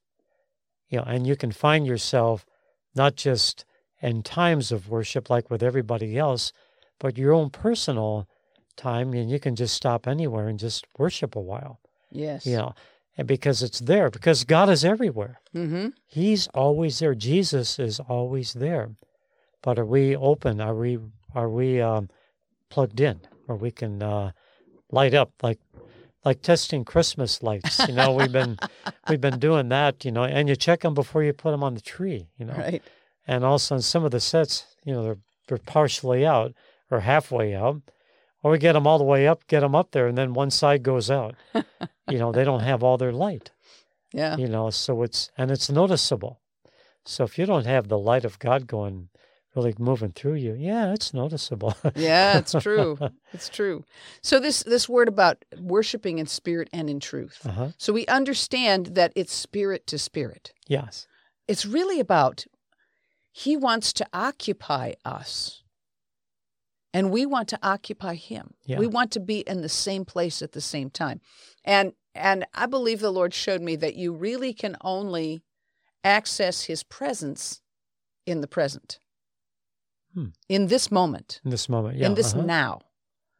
You 0.88 0.99
know, 0.99 1.03
and 1.03 1.27
you 1.27 1.36
can 1.36 1.51
find 1.51 1.86
yourself 1.86 2.45
not 2.95 3.17
just 3.17 3.65
in 4.01 4.23
times 4.23 4.71
of 4.71 4.88
worship 4.88 5.29
like 5.29 5.49
with 5.49 5.62
everybody 5.62 6.17
else, 6.17 6.53
but 6.99 7.17
your 7.17 7.34
own 7.34 7.49
personal 7.49 8.29
time, 8.77 9.12
and 9.12 9.29
you 9.29 9.41
can 9.41 9.58
just 9.58 9.75
stop 9.75 10.08
anywhere 10.08 10.47
and 10.47 10.58
just 10.58 10.88
worship 10.97 11.36
a 11.36 11.41
while. 11.41 11.82
Yes. 12.12 12.45
You 12.45 12.56
know, 12.56 12.75
and 13.17 13.27
because 13.27 13.62
it's 13.62 13.79
there, 13.79 14.10
because 14.10 14.45
God 14.45 14.69
is 14.69 14.86
everywhere. 14.86 15.41
Mm-hmm. 15.53 15.89
He's 16.08 16.47
always 16.53 16.99
there. 16.99 17.13
Jesus 17.13 17.77
is 17.77 17.99
always 17.99 18.53
there. 18.53 18.91
But 19.62 19.77
are 19.77 19.86
we 19.86 20.15
open? 20.15 20.62
Are 20.62 20.75
we 20.75 20.97
are 21.36 21.49
we 21.49 21.82
um, 21.82 22.10
plugged 22.69 23.01
in, 23.01 23.19
or 23.49 23.58
we 23.58 23.71
can 23.71 24.01
uh, 24.01 24.32
light 24.91 25.13
up 25.13 25.32
like 25.41 25.60
like 26.25 26.41
testing 26.41 26.86
Christmas 26.86 27.41
lights? 27.43 27.79
You 27.88 27.93
know, 27.93 28.13
we've 28.13 28.31
been 28.31 28.57
we've 29.09 29.21
been 29.21 29.39
doing 29.39 29.69
that. 29.69 30.03
You 30.05 30.12
know, 30.12 30.23
and 30.23 30.47
you 30.49 30.55
check 30.55 30.81
them 30.81 30.93
before 30.93 31.23
you 31.23 31.33
put 31.33 31.51
them 31.51 31.63
on 31.63 31.73
the 31.75 31.81
tree. 31.81 32.27
You 32.38 32.45
know, 32.45 32.53
Right. 32.55 32.81
and 33.27 33.43
also 33.43 33.75
on 33.75 33.81
some 33.81 34.03
of 34.05 34.12
the 34.12 34.19
sets, 34.19 34.65
you 34.83 34.93
know, 34.93 35.03
they're 35.03 35.17
they're 35.47 35.57
partially 35.57 36.25
out 36.25 36.53
or 36.91 37.01
halfway 37.01 37.53
out, 37.55 37.81
or 38.41 38.51
we 38.51 38.57
get 38.59 38.73
them 38.73 38.86
all 38.88 38.97
the 38.97 39.03
way 39.03 39.27
up, 39.27 39.47
get 39.47 39.59
them 39.62 39.75
up 39.75 39.91
there, 39.91 40.07
and 40.07 40.17
then 40.17 40.33
one 40.33 40.51
side 40.51 40.83
goes 40.83 41.09
out. 41.12 41.36
you 42.09 42.17
know, 42.19 42.31
they 42.31 42.43
don't 42.43 42.59
have 42.71 42.83
all 42.83 42.97
their 42.97 43.12
light 43.13 43.51
Yeah. 44.13 44.38
you 44.38 44.47
know 44.47 44.69
so 44.69 45.01
it's 45.03 45.31
and 45.38 45.49
it's 45.51 45.69
noticeable 45.69 46.39
so 47.05 47.23
if 47.23 47.38
you 47.39 47.45
don't 47.45 47.65
have 47.65 47.88
the 47.88 47.97
light 47.97 48.25
of 48.25 48.38
god 48.39 48.67
going 48.67 49.09
really 49.55 49.73
moving 49.77 50.11
through 50.11 50.33
you 50.35 50.53
yeah 50.53 50.93
it's 50.93 51.13
noticeable 51.13 51.75
Yeah, 51.95 52.39
it's 52.39 52.53
true. 52.53 52.97
It's 53.33 53.49
true. 53.49 53.83
So 54.21 54.39
this 54.39 54.61
this 54.63 54.87
word 54.87 55.07
about 55.07 55.43
worshiping 55.59 56.19
in 56.19 56.27
spirit 56.27 56.69
and 56.71 56.87
in 56.89 56.99
truth. 56.99 57.39
uh-huh 57.45 57.69
So 57.77 57.91
we 57.93 58.05
understand 58.07 58.87
that 58.95 59.11
it's 59.15 59.33
spirit 59.33 59.87
to 59.87 59.97
spirit. 59.97 60.53
yes 60.67 61.07
It's 61.47 61.65
really 61.65 61.99
about 61.99 62.45
he 63.31 63.57
wants 63.57 63.93
to 63.93 64.05
occupy 64.13 64.93
us. 65.03 65.63
And 66.93 67.09
we 67.09 67.25
want 67.25 67.47
to 67.49 67.59
occupy 67.63 68.13
him. 68.13 68.53
Yeah. 68.65 68.77
We 68.77 68.85
want 68.85 69.11
to 69.13 69.19
be 69.19 69.39
in 69.39 69.61
the 69.61 69.69
same 69.69 70.05
place 70.05 70.43
at 70.43 70.51
the 70.51 70.61
same 70.61 70.89
time. 70.91 71.21
And 71.63 71.93
and 72.13 72.45
I 72.53 72.67
believe 72.67 72.99
the 72.99 73.09
Lord 73.11 73.33
showed 73.33 73.61
me 73.61 73.75
that 73.77 73.95
you 73.95 74.13
really 74.13 74.53
can 74.53 74.75
only 74.81 75.43
access 76.03 76.63
his 76.65 76.83
presence 76.83 77.61
in 78.27 78.41
the 78.41 78.47
present. 78.47 78.99
Hmm. 80.13 80.28
In 80.47 80.67
this 80.67 80.91
moment, 80.91 81.41
in 81.43 81.52
this 81.52 81.67
moment 81.67 81.97
yeah 81.97 82.08
in 82.08 82.15
this 82.15 82.34
uh-huh. 82.34 82.45
now. 82.45 82.82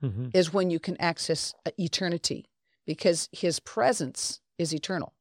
hmm 0.02 0.30
is 0.34 0.54
when 0.54 0.70
you 0.70 0.80
can 0.80 0.98
access 1.00 1.54
uh, 1.66 1.72
eternity 1.78 2.46
because 2.86 3.30
his 3.32 3.60
presence 3.60 4.42
is 4.58 4.74
eternal. 4.74 5.14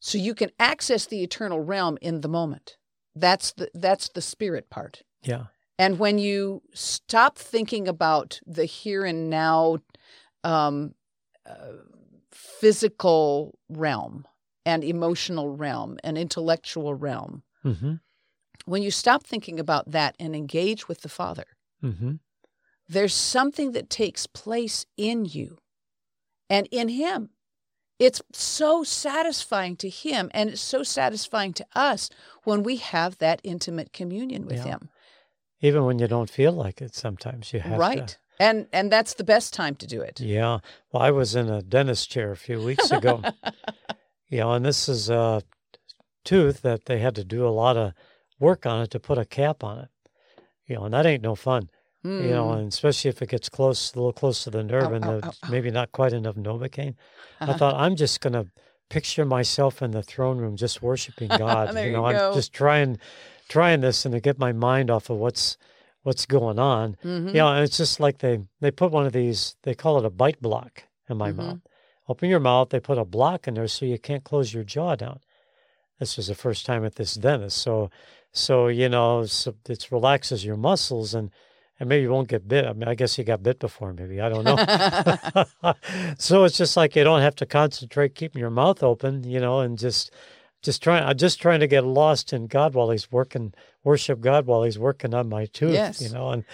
So 0.00 0.18
you 0.18 0.34
can 0.34 0.50
access 0.58 1.06
the 1.06 1.22
eternal 1.22 1.60
realm 1.60 1.98
in 2.00 2.20
the 2.20 2.28
moment. 2.28 2.76
That's 3.14 3.52
the 3.52 3.70
that's 3.74 4.08
the 4.10 4.20
spirit 4.20 4.70
part. 4.70 5.02
yeah 5.22 5.46
And 5.78 5.98
when 5.98 6.18
you 6.18 6.62
stop 6.74 7.38
thinking 7.38 7.88
about 7.88 8.40
the 8.46 8.64
here 8.64 9.04
and 9.04 9.30
now 9.30 9.78
um, 10.44 10.94
uh, 11.46 11.78
physical 12.30 13.58
realm 13.68 14.26
and 14.66 14.84
emotional 14.84 15.56
realm 15.56 15.98
and 16.04 16.18
intellectual 16.18 16.94
realm, 16.94 17.42
hmm 17.62 17.94
when 18.68 18.82
you 18.82 18.90
stop 18.90 19.24
thinking 19.24 19.58
about 19.58 19.90
that 19.90 20.14
and 20.20 20.34
engage 20.36 20.88
with 20.88 21.00
the 21.02 21.08
Father, 21.08 21.44
hmm 21.80 22.12
there's 22.90 23.14
something 23.14 23.72
that 23.72 23.90
takes 23.90 24.26
place 24.26 24.86
in 24.96 25.26
you 25.26 25.58
and 26.48 26.66
in 26.70 26.88
him. 26.88 27.28
It's 27.98 28.22
so 28.32 28.82
satisfying 28.82 29.76
to 29.76 29.90
him 29.90 30.30
and 30.32 30.48
it's 30.48 30.60
so 30.62 30.82
satisfying 30.82 31.52
to 31.54 31.66
us 31.74 32.08
when 32.44 32.62
we 32.62 32.76
have 32.76 33.18
that 33.18 33.40
intimate 33.44 33.92
communion 33.92 34.46
with 34.46 34.58
Yeah. 34.58 34.64
him. 34.64 34.88
even 35.60 35.84
when 35.84 35.98
you 35.98 36.06
don't 36.06 36.30
feel 36.30 36.52
like 36.52 36.80
it 36.80 36.94
sometimes 36.94 37.52
you 37.52 37.60
have 37.60 37.78
Right. 37.78 38.08
to 38.08 38.16
And 38.40 38.68
and 38.72 38.90
that's 38.92 39.14
the 39.14 39.24
best 39.24 39.52
time 39.52 39.74
to 39.76 39.86
do 39.86 40.00
it. 40.00 40.20
yeah 40.20 40.60
well 40.92 41.02
i 41.02 41.10
was 41.10 41.34
in 41.34 41.48
a 41.50 41.60
dentist 41.62 42.08
chair 42.10 42.30
a 42.32 42.36
few 42.36 42.62
weeks 42.62 42.92
ago 42.92 43.24
you 44.28 44.38
know 44.38 44.52
and 44.52 44.64
this 44.64 44.88
is 44.88 45.10
a 45.10 45.42
tooth 46.24 46.62
that 46.62 46.84
they 46.86 46.98
had 47.00 47.14
to 47.16 47.24
do 47.24 47.46
a 47.46 47.50
lot 47.62 47.76
of 47.76 47.92
work 48.38 48.66
on 48.66 48.82
it 48.82 48.90
to 48.90 49.00
put 49.00 49.18
a 49.18 49.24
cap 49.24 49.62
on 49.64 49.78
it 49.78 49.88
you 50.66 50.74
know 50.76 50.84
and 50.84 50.94
that 50.94 51.06
ain't 51.06 51.22
no 51.22 51.34
fun 51.34 51.68
you 52.04 52.30
know, 52.30 52.46
Mm. 52.48 52.58
and 52.60 52.72
especially 52.72 53.10
if 53.10 53.20
it 53.22 53.28
gets 53.28 53.48
close, 53.48 53.92
a 53.92 53.96
little 53.98 54.12
close 54.12 54.42
to 54.44 54.50
the 54.50 54.64
nerve, 54.64 54.90
Ow, 54.90 54.94
and 54.94 55.04
ow, 55.04 55.20
the, 55.20 55.26
ow, 55.28 55.32
maybe 55.50 55.70
not 55.70 55.92
quite 55.92 56.12
enough 56.12 56.36
novocaine. 56.36 56.94
I 57.42 57.44
Uh-huh. 57.44 57.54
thought 57.58 57.74
I'm 57.76 57.96
just 57.96 58.20
gonna 58.20 58.46
picture 58.88 59.24
myself 59.24 59.82
in 59.82 59.90
the 59.90 60.02
throne 60.02 60.38
room, 60.38 60.56
just 60.56 60.80
worshiping 60.80 61.28
God. 61.36 61.70
There 61.74 61.84
you 61.84 61.90
you 61.90 61.96
know, 61.96 62.02
go. 62.10 62.28
I'm 62.28 62.32
just 62.32 62.52
trying, 62.52 62.98
trying 63.48 63.82
this, 63.82 64.04
and 64.06 64.14
to 64.14 64.20
get 64.20 64.38
my 64.38 64.52
mind 64.52 64.90
off 64.90 65.10
of 65.10 65.18
what's 65.18 65.58
what's 66.02 66.24
going 66.26 66.58
on. 66.58 66.96
Mhm. 67.04 67.28
You 67.34 67.40
know, 67.40 67.48
and 67.52 67.62
it's 67.62 67.76
just 67.76 68.00
like 68.00 68.18
they 68.18 68.40
they 68.60 68.70
put 68.70 68.90
one 68.90 69.06
of 69.06 69.12
these, 69.12 69.56
they 69.62 69.74
call 69.74 69.98
it 69.98 70.04
a 70.04 70.10
bite 70.10 70.40
block 70.40 70.84
in 71.10 71.18
my 71.18 71.30
Mhm. 71.30 71.36
mouth. 71.36 71.58
Open 72.08 72.30
your 72.30 72.40
mouth, 72.40 72.70
they 72.70 72.80
put 72.80 72.96
a 72.98 73.04
block 73.04 73.46
in 73.46 73.54
there 73.54 73.68
so 73.68 73.84
you 73.86 73.98
can't 73.98 74.24
close 74.24 74.54
your 74.54 74.64
jaw 74.64 74.96
down. 74.96 75.20
This 75.98 76.16
was 76.16 76.28
the 76.28 76.34
first 76.34 76.64
time 76.64 76.84
at 76.84 76.94
this 76.94 77.14
dentist, 77.14 77.58
so 77.58 77.90
so 78.38 78.68
you 78.68 78.88
know, 78.88 79.24
so 79.26 79.54
it 79.68 79.88
relaxes 79.90 80.44
your 80.44 80.56
muscles 80.56 81.14
and 81.14 81.30
and 81.80 81.88
maybe 81.88 82.02
you 82.02 82.10
won't 82.10 82.28
get 82.28 82.48
bit. 82.48 82.66
I 82.66 82.72
mean, 82.72 82.88
I 82.88 82.94
guess 82.96 83.16
you 83.18 83.24
got 83.24 83.42
bit 83.42 83.60
before, 83.60 83.92
maybe 83.92 84.20
I 84.20 84.28
don't 84.28 84.44
know. 84.44 84.56
so 86.18 86.44
it's 86.44 86.56
just 86.56 86.76
like 86.76 86.96
you 86.96 87.04
don't 87.04 87.20
have 87.20 87.36
to 87.36 87.46
concentrate 87.46 88.14
keeping 88.14 88.40
your 88.40 88.50
mouth 88.50 88.82
open, 88.82 89.24
you 89.24 89.40
know, 89.40 89.60
and 89.60 89.78
just 89.78 90.10
just 90.62 90.82
trying. 90.82 91.16
Just 91.16 91.40
trying 91.40 91.60
to 91.60 91.66
get 91.68 91.84
lost 91.84 92.32
in 92.32 92.46
God 92.48 92.74
while 92.74 92.90
He's 92.90 93.10
working, 93.12 93.54
worship 93.84 94.20
God 94.20 94.46
while 94.46 94.64
He's 94.64 94.78
working 94.78 95.14
on 95.14 95.28
my 95.28 95.46
tooth, 95.46 95.72
Yes. 95.72 96.00
you 96.02 96.10
know, 96.10 96.30
and 96.30 96.44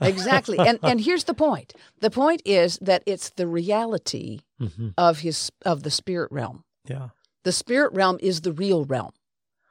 exactly. 0.00 0.58
And 0.58 0.78
and 0.82 1.00
here's 1.00 1.24
the 1.24 1.34
point. 1.34 1.72
The 2.00 2.10
point 2.10 2.42
is 2.44 2.78
that 2.82 3.02
it's 3.06 3.30
the 3.30 3.46
reality 3.46 4.40
Mhm. 4.60 4.92
of 4.98 5.20
his 5.20 5.50
of 5.64 5.82
the 5.82 5.90
spirit 5.90 6.30
realm. 6.30 6.64
yeah, 6.86 7.08
The 7.44 7.52
spirit 7.52 7.92
realm 7.94 8.18
is 8.20 8.42
the 8.42 8.52
real 8.52 8.84
realm. 8.84 9.12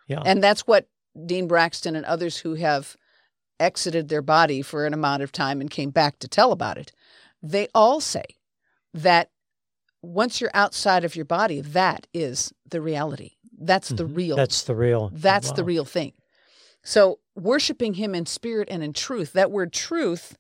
yeah, 0.08 0.22
And 0.26 0.44
that's 0.44 0.62
what 0.68 0.88
Dean 1.26 1.48
Braxton 1.48 1.96
and 1.96 2.06
others 2.06 2.38
who 2.38 2.56
have 2.56 2.98
exited 3.60 4.10
their 4.10 4.22
body 4.22 4.62
for 4.62 4.86
an 4.86 4.94
amount 4.94 5.24
of 5.24 5.32
time 5.32 5.62
and 5.62 5.70
came 5.70 5.90
back 5.90 6.20
to 6.20 6.28
tell 6.28 6.52
about 6.52 6.78
it, 6.78 6.92
they 7.42 7.68
all 7.74 8.02
say 8.02 8.24
that 8.94 9.30
once 10.02 10.42
you're 10.42 10.52
outside 10.54 11.06
of 11.06 11.16
your 11.16 11.26
body, 11.26 11.62
that 11.62 12.08
is 12.14 12.54
the 12.70 12.82
reality. 12.82 13.32
That's 13.58 13.90
the 13.90 14.06
Mhm. 14.06 14.16
real. 14.16 14.36
That's 14.36 14.64
the 14.64 14.76
real. 14.76 15.10
That's 15.14 15.52
the 15.52 15.64
real 15.64 15.86
thing. 15.86 16.14
So, 16.84 17.20
worshiping 17.36 17.94
Him 17.94 18.14
in 18.14 18.26
spirit 18.26 18.68
and 18.70 18.84
in 18.84 18.92
truth, 18.92 19.34
that 19.34 19.52
word 19.52 19.72
truth 19.72 20.38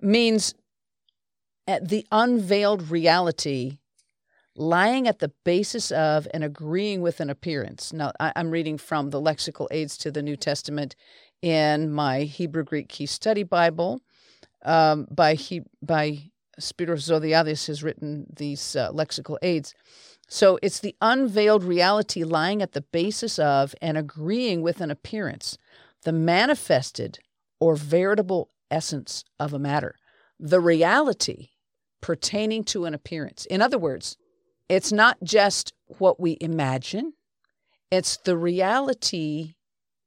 means 0.00 0.54
at 1.68 1.88
the 1.88 2.06
unveiled 2.10 2.90
reality 2.90 3.78
lying 4.56 5.06
at 5.06 5.18
the 5.18 5.32
basis 5.44 5.90
of 5.90 6.26
and 6.32 6.42
agreeing 6.42 7.02
with 7.02 7.20
an 7.20 7.30
appearance. 7.30 7.92
Now, 7.92 8.12
I, 8.20 8.32
I'm 8.36 8.50
reading 8.50 8.78
from 8.78 9.10
the 9.10 9.20
Lexical 9.20 9.66
Aids 9.70 9.96
to 9.98 10.10
the 10.10 10.22
New 10.22 10.36
Testament 10.36 10.96
in 11.42 11.90
my 11.92 12.20
Hebrew 12.20 12.64
Greek 12.64 12.88
Key 12.88 13.06
Study 13.06 13.42
Bible. 13.42 14.00
Um, 14.64 15.06
by 15.10 15.34
he, 15.34 15.62
by 15.82 16.30
Spiros 16.60 17.08
Zodhiates 17.08 17.66
has 17.66 17.82
written 17.82 18.26
these 18.34 18.74
uh, 18.74 18.90
lexical 18.90 19.36
aids. 19.42 19.74
So 20.28 20.58
it's 20.62 20.80
the 20.80 20.96
unveiled 21.00 21.62
reality 21.62 22.24
lying 22.24 22.62
at 22.62 22.72
the 22.72 22.80
basis 22.80 23.38
of 23.38 23.74
and 23.80 23.96
agreeing 23.96 24.62
with 24.62 24.80
an 24.80 24.90
appearance, 24.90 25.56
the 26.02 26.12
manifested 26.12 27.20
or 27.60 27.76
veritable 27.76 28.50
essence 28.70 29.24
of 29.38 29.52
a 29.52 29.58
matter, 29.58 29.94
the 30.40 30.60
reality 30.60 31.50
pertaining 32.00 32.64
to 32.64 32.84
an 32.84 32.94
appearance. 32.94 33.46
In 33.46 33.62
other 33.62 33.78
words, 33.78 34.16
it's 34.68 34.92
not 34.92 35.16
just 35.22 35.72
what 35.98 36.18
we 36.20 36.36
imagine, 36.40 37.12
it's 37.90 38.16
the 38.18 38.36
reality. 38.36 39.54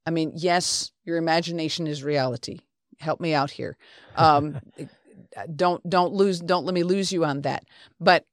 I 0.06 0.12
mean, 0.12 0.34
yes, 0.36 0.92
your 1.06 1.18
imagination 1.18 1.88
is 1.88 2.04
reality. 2.04 2.60
Help 3.00 3.22
me 3.22 3.34
out 3.34 3.52
here. 3.52 3.78
Um, 4.16 4.60
don't 5.56 5.88
don't 5.88 6.14
lose 6.14 6.40
don't 6.40 6.66
let 6.66 6.74
me 6.74 6.84
lose 6.84 7.12
you 7.12 7.24
on 7.24 7.42
that. 7.42 7.64
But 8.00 8.26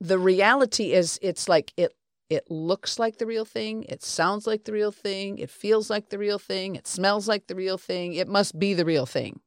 the 0.00 0.18
reality 0.18 0.92
is 0.92 1.18
it's 1.22 1.48
like 1.48 1.72
it 1.76 1.94
it 2.30 2.50
looks 2.50 2.98
like 2.98 3.18
the 3.18 3.26
real 3.26 3.44
thing, 3.44 3.84
it 3.84 4.02
sounds 4.02 4.46
like 4.46 4.64
the 4.64 4.72
real 4.72 4.90
thing, 4.90 5.38
it 5.38 5.50
feels 5.50 5.90
like 5.90 6.08
the 6.08 6.18
real 6.18 6.38
thing, 6.38 6.74
it 6.74 6.86
smells 6.86 7.28
like 7.28 7.46
the 7.46 7.54
real 7.54 7.78
thing. 7.78 8.14
It 8.14 8.28
must 8.28 8.58
be 8.58 8.72
the 8.74 8.84
real 8.84 9.06
thing. 9.06 9.40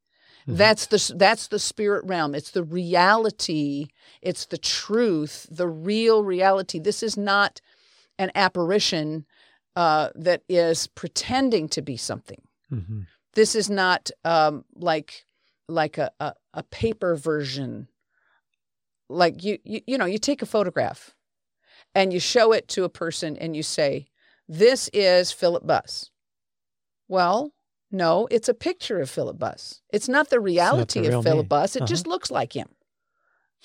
That's 0.47 0.85
the 0.87 1.13
that's 1.17 1.47
the 1.47 1.59
spirit 1.59 2.05
realm. 2.05 2.33
It's 2.33 2.51
the 2.51 2.63
reality. 2.63 3.87
It's 4.21 4.45
the 4.45 4.57
truth. 4.57 5.45
The 5.51 5.67
real 5.67 6.23
reality. 6.23 6.79
This 6.79 7.03
is 7.03 7.17
not 7.17 7.59
an 8.17 8.31
apparition 8.33 9.25
uh, 9.75 10.09
that 10.15 10.43
is 10.49 10.87
pretending 10.87 11.69
to 11.69 11.81
be 11.81 11.97
something. 11.97 12.41
hmm 12.69 13.01
This 13.33 13.55
is 13.55 13.69
not 13.69 14.09
um, 14.23 14.63
like 14.73 15.25
like 15.67 15.97
a, 15.97 16.11
a 16.19 16.33
a 16.53 16.63
paper 16.63 17.15
version. 17.15 17.89
Like 19.09 19.43
you, 19.43 19.57
you 19.63 19.81
you 19.85 19.97
know 19.97 20.05
you 20.05 20.17
take 20.17 20.41
a 20.41 20.45
photograph, 20.45 21.13
and 21.93 22.13
you 22.13 22.19
show 22.19 22.53
it 22.53 22.67
to 22.69 22.83
a 22.85 22.89
person 22.89 23.37
and 23.37 23.55
you 23.55 23.63
say, 23.63 24.07
"This 24.47 24.89
is 24.93 25.31
Philip 25.31 25.67
Buss." 25.67 26.09
Well, 27.07 27.53
no, 27.91 28.27
it's 28.31 28.49
a 28.49 28.53
picture 28.53 28.99
of 28.99 29.09
Philip 29.09 29.39
Buss. 29.39 29.81
It's 29.91 30.09
not 30.09 30.29
the 30.29 30.39
reality 30.39 31.01
real 31.07 31.19
of 31.19 31.25
Philip. 31.25 31.49
Buss. 31.49 31.75
It 31.75 31.83
Uh-huh. 31.83 31.87
just 31.87 32.07
looks 32.07 32.29
like 32.31 32.53
him. 32.55 32.67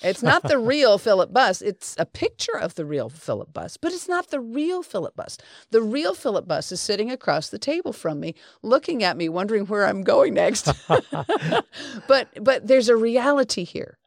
It's 0.01 0.23
not 0.31 0.43
the 0.43 0.57
real 0.57 0.97
Philip 0.97 1.31
Buss. 1.33 1.61
It's 1.61 1.95
a 1.99 2.05
picture 2.05 2.57
of 2.57 2.75
the 2.75 2.85
real 2.85 3.09
Philip 3.09 3.53
Buss, 3.53 3.77
but 3.77 3.93
it's 3.93 4.07
not 4.07 4.29
the 4.31 4.39
real 4.39 4.81
Philip 4.81 5.15
Buss. 5.15 5.37
The 5.71 5.81
real 5.81 6.13
Philip 6.13 6.47
Buss 6.47 6.71
is 6.71 6.81
sitting 6.81 7.11
across 7.11 7.49
the 7.49 7.59
table 7.59 7.93
from 7.93 8.19
me, 8.19 8.33
looking 8.63 9.03
at 9.03 9.17
me, 9.17 9.29
wondering 9.29 9.65
where 9.67 9.85
I'm 9.85 10.03
going 10.03 10.33
next. 10.33 10.69
but 12.07 12.27
but 12.41 12.67
there's 12.67 12.89
a 12.89 12.95
reality 12.95 13.63
here. 13.63 13.97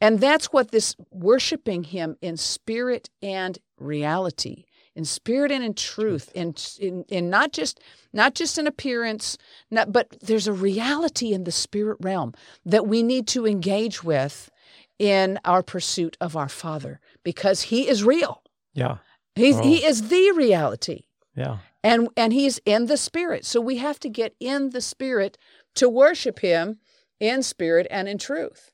And 0.00 0.20
that's 0.20 0.46
what 0.52 0.70
this 0.70 0.94
worshiping 1.10 1.82
him 1.82 2.16
in 2.20 2.36
spirit 2.36 3.10
and 3.20 3.58
reality, 3.80 4.64
in 4.98 5.04
spirit 5.04 5.50
and 5.52 5.64
in 5.64 5.74
truth, 5.74 6.30
in 6.34 6.54
in, 6.80 7.04
in 7.08 7.30
not 7.30 7.52
just 7.52 7.80
not 8.12 8.34
just 8.34 8.58
an 8.58 8.66
appearance, 8.66 9.38
not, 9.70 9.92
but 9.92 10.18
there's 10.20 10.48
a 10.48 10.52
reality 10.52 11.32
in 11.32 11.44
the 11.44 11.52
spirit 11.52 11.98
realm 12.00 12.34
that 12.66 12.86
we 12.86 13.02
need 13.02 13.26
to 13.28 13.46
engage 13.46 14.04
with 14.04 14.50
in 14.98 15.38
our 15.44 15.62
pursuit 15.62 16.16
of 16.20 16.36
our 16.36 16.48
Father 16.48 17.00
because 17.22 17.62
He 17.62 17.88
is 17.88 18.02
real. 18.04 18.42
Yeah. 18.74 18.98
He's 19.36 19.56
Oh. 19.56 19.62
He 19.62 19.84
is 19.84 20.08
the 20.08 20.32
reality 20.36 21.04
Yeah. 21.36 21.58
and 21.84 22.08
and 22.16 22.32
he's 22.32 22.58
in 22.66 22.86
the 22.86 22.96
spirit 22.96 23.44
so 23.44 23.60
we 23.60 23.76
have 23.76 24.00
to 24.00 24.08
get 24.08 24.34
in 24.40 24.70
the 24.70 24.80
spirit 24.80 25.38
to 25.76 25.88
worship 25.88 26.40
him 26.40 26.78
in 27.20 27.42
spirit 27.42 27.86
and 27.90 28.08
in 28.08 28.18
truth 28.18 28.72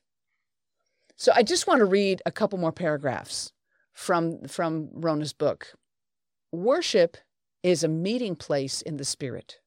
so 1.15 1.31
i 1.35 1.43
just 1.43 1.67
want 1.67 1.79
to 1.79 1.85
read 1.85 2.21
a 2.25 2.31
couple 2.31 2.57
more 2.57 2.71
paragraphs 2.71 3.51
from 3.93 4.47
from 4.47 4.89
rona's 4.91 5.33
book 5.33 5.73
worship 6.55 7.17
is 7.63 7.83
a 7.83 7.87
meeting 7.87 8.35
place 8.35 8.81
in 8.81 8.97
the 8.97 9.05
spirit 9.05 9.59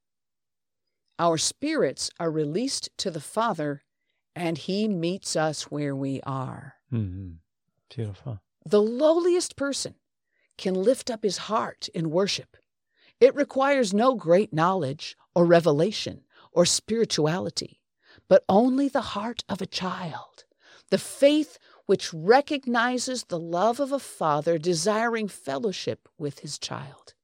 our 1.18 1.36
spirits 1.38 2.10
are 2.20 2.30
released 2.30 2.88
to 2.98 3.10
the 3.10 3.20
father 3.20 3.82
and 4.36 4.56
he 4.56 4.86
meets 4.86 5.34
us 5.36 5.64
where 5.70 5.94
we 5.96 6.20
are 6.22 6.74
Mm-hmm. 6.92 7.32
Beautiful. 7.94 8.40
the 8.64 8.80
lowliest 8.82 9.56
person 9.56 9.94
can 10.56 10.74
lift 10.74 11.10
up 11.10 11.22
his 11.22 11.36
heart 11.38 11.88
in 11.94 12.10
worship. 12.10 12.56
It 13.20 13.34
requires 13.34 13.92
no 13.94 14.14
great 14.14 14.52
knowledge 14.52 15.16
or 15.34 15.44
revelation 15.44 16.22
or 16.52 16.64
spirituality, 16.64 17.80
but 18.28 18.44
only 18.48 18.88
the 18.88 19.02
heart 19.14 19.44
of 19.48 19.60
a 19.60 19.66
child, 19.66 20.44
the 20.90 20.98
faith 20.98 21.58
which 21.88 22.12
recognizes 22.12 23.24
the 23.24 23.40
love 23.40 23.80
of 23.80 23.92
a 23.92 23.98
father 23.98 24.58
desiring 24.58 25.26
fellowship 25.26 26.06
with 26.18 26.40
his 26.40 26.58
child. 26.58 27.14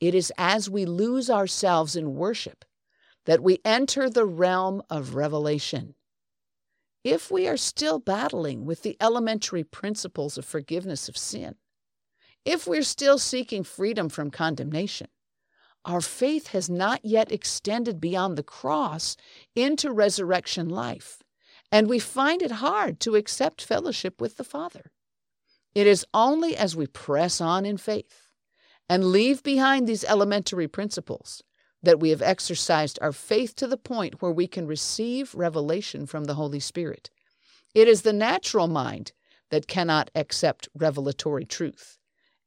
It 0.00 0.16
is 0.16 0.32
as 0.36 0.68
we 0.68 0.84
lose 0.84 1.30
ourselves 1.30 1.94
in 1.94 2.16
worship 2.16 2.64
that 3.24 3.40
we 3.40 3.60
enter 3.64 4.10
the 4.10 4.26
realm 4.26 4.82
of 4.90 5.14
revelation. 5.14 5.94
If 7.04 7.30
we 7.30 7.46
are 7.46 7.56
still 7.56 8.00
battling 8.00 8.66
with 8.66 8.82
the 8.82 8.96
elementary 9.00 9.62
principles 9.62 10.36
of 10.36 10.44
forgiveness 10.44 11.08
of 11.08 11.16
sin, 11.16 11.54
if 12.44 12.66
we're 12.66 12.82
still 12.82 13.16
seeking 13.16 13.62
freedom 13.62 14.08
from 14.08 14.32
condemnation, 14.32 15.06
our 15.84 16.00
faith 16.00 16.48
has 16.48 16.68
not 16.68 17.04
yet 17.04 17.30
extended 17.30 18.00
beyond 18.00 18.36
the 18.36 18.42
cross 18.42 19.16
into 19.54 19.92
resurrection 19.92 20.68
life, 20.68 21.21
and 21.72 21.88
we 21.88 21.98
find 21.98 22.42
it 22.42 22.52
hard 22.52 23.00
to 23.00 23.16
accept 23.16 23.64
fellowship 23.64 24.20
with 24.20 24.36
the 24.36 24.44
Father. 24.44 24.92
It 25.74 25.86
is 25.86 26.06
only 26.12 26.54
as 26.54 26.76
we 26.76 26.86
press 26.86 27.40
on 27.40 27.64
in 27.64 27.78
faith 27.78 28.28
and 28.88 29.06
leave 29.06 29.42
behind 29.42 29.88
these 29.88 30.04
elementary 30.04 30.68
principles 30.68 31.42
that 31.82 31.98
we 31.98 32.10
have 32.10 32.22
exercised 32.22 32.98
our 33.00 33.10
faith 33.10 33.56
to 33.56 33.66
the 33.66 33.78
point 33.78 34.20
where 34.20 34.30
we 34.30 34.46
can 34.46 34.66
receive 34.66 35.34
revelation 35.34 36.06
from 36.06 36.24
the 36.24 36.34
Holy 36.34 36.60
Spirit. 36.60 37.10
It 37.74 37.88
is 37.88 38.02
the 38.02 38.12
natural 38.12 38.68
mind 38.68 39.12
that 39.50 39.66
cannot 39.66 40.10
accept 40.14 40.68
revelatory 40.74 41.44
truth, 41.46 41.98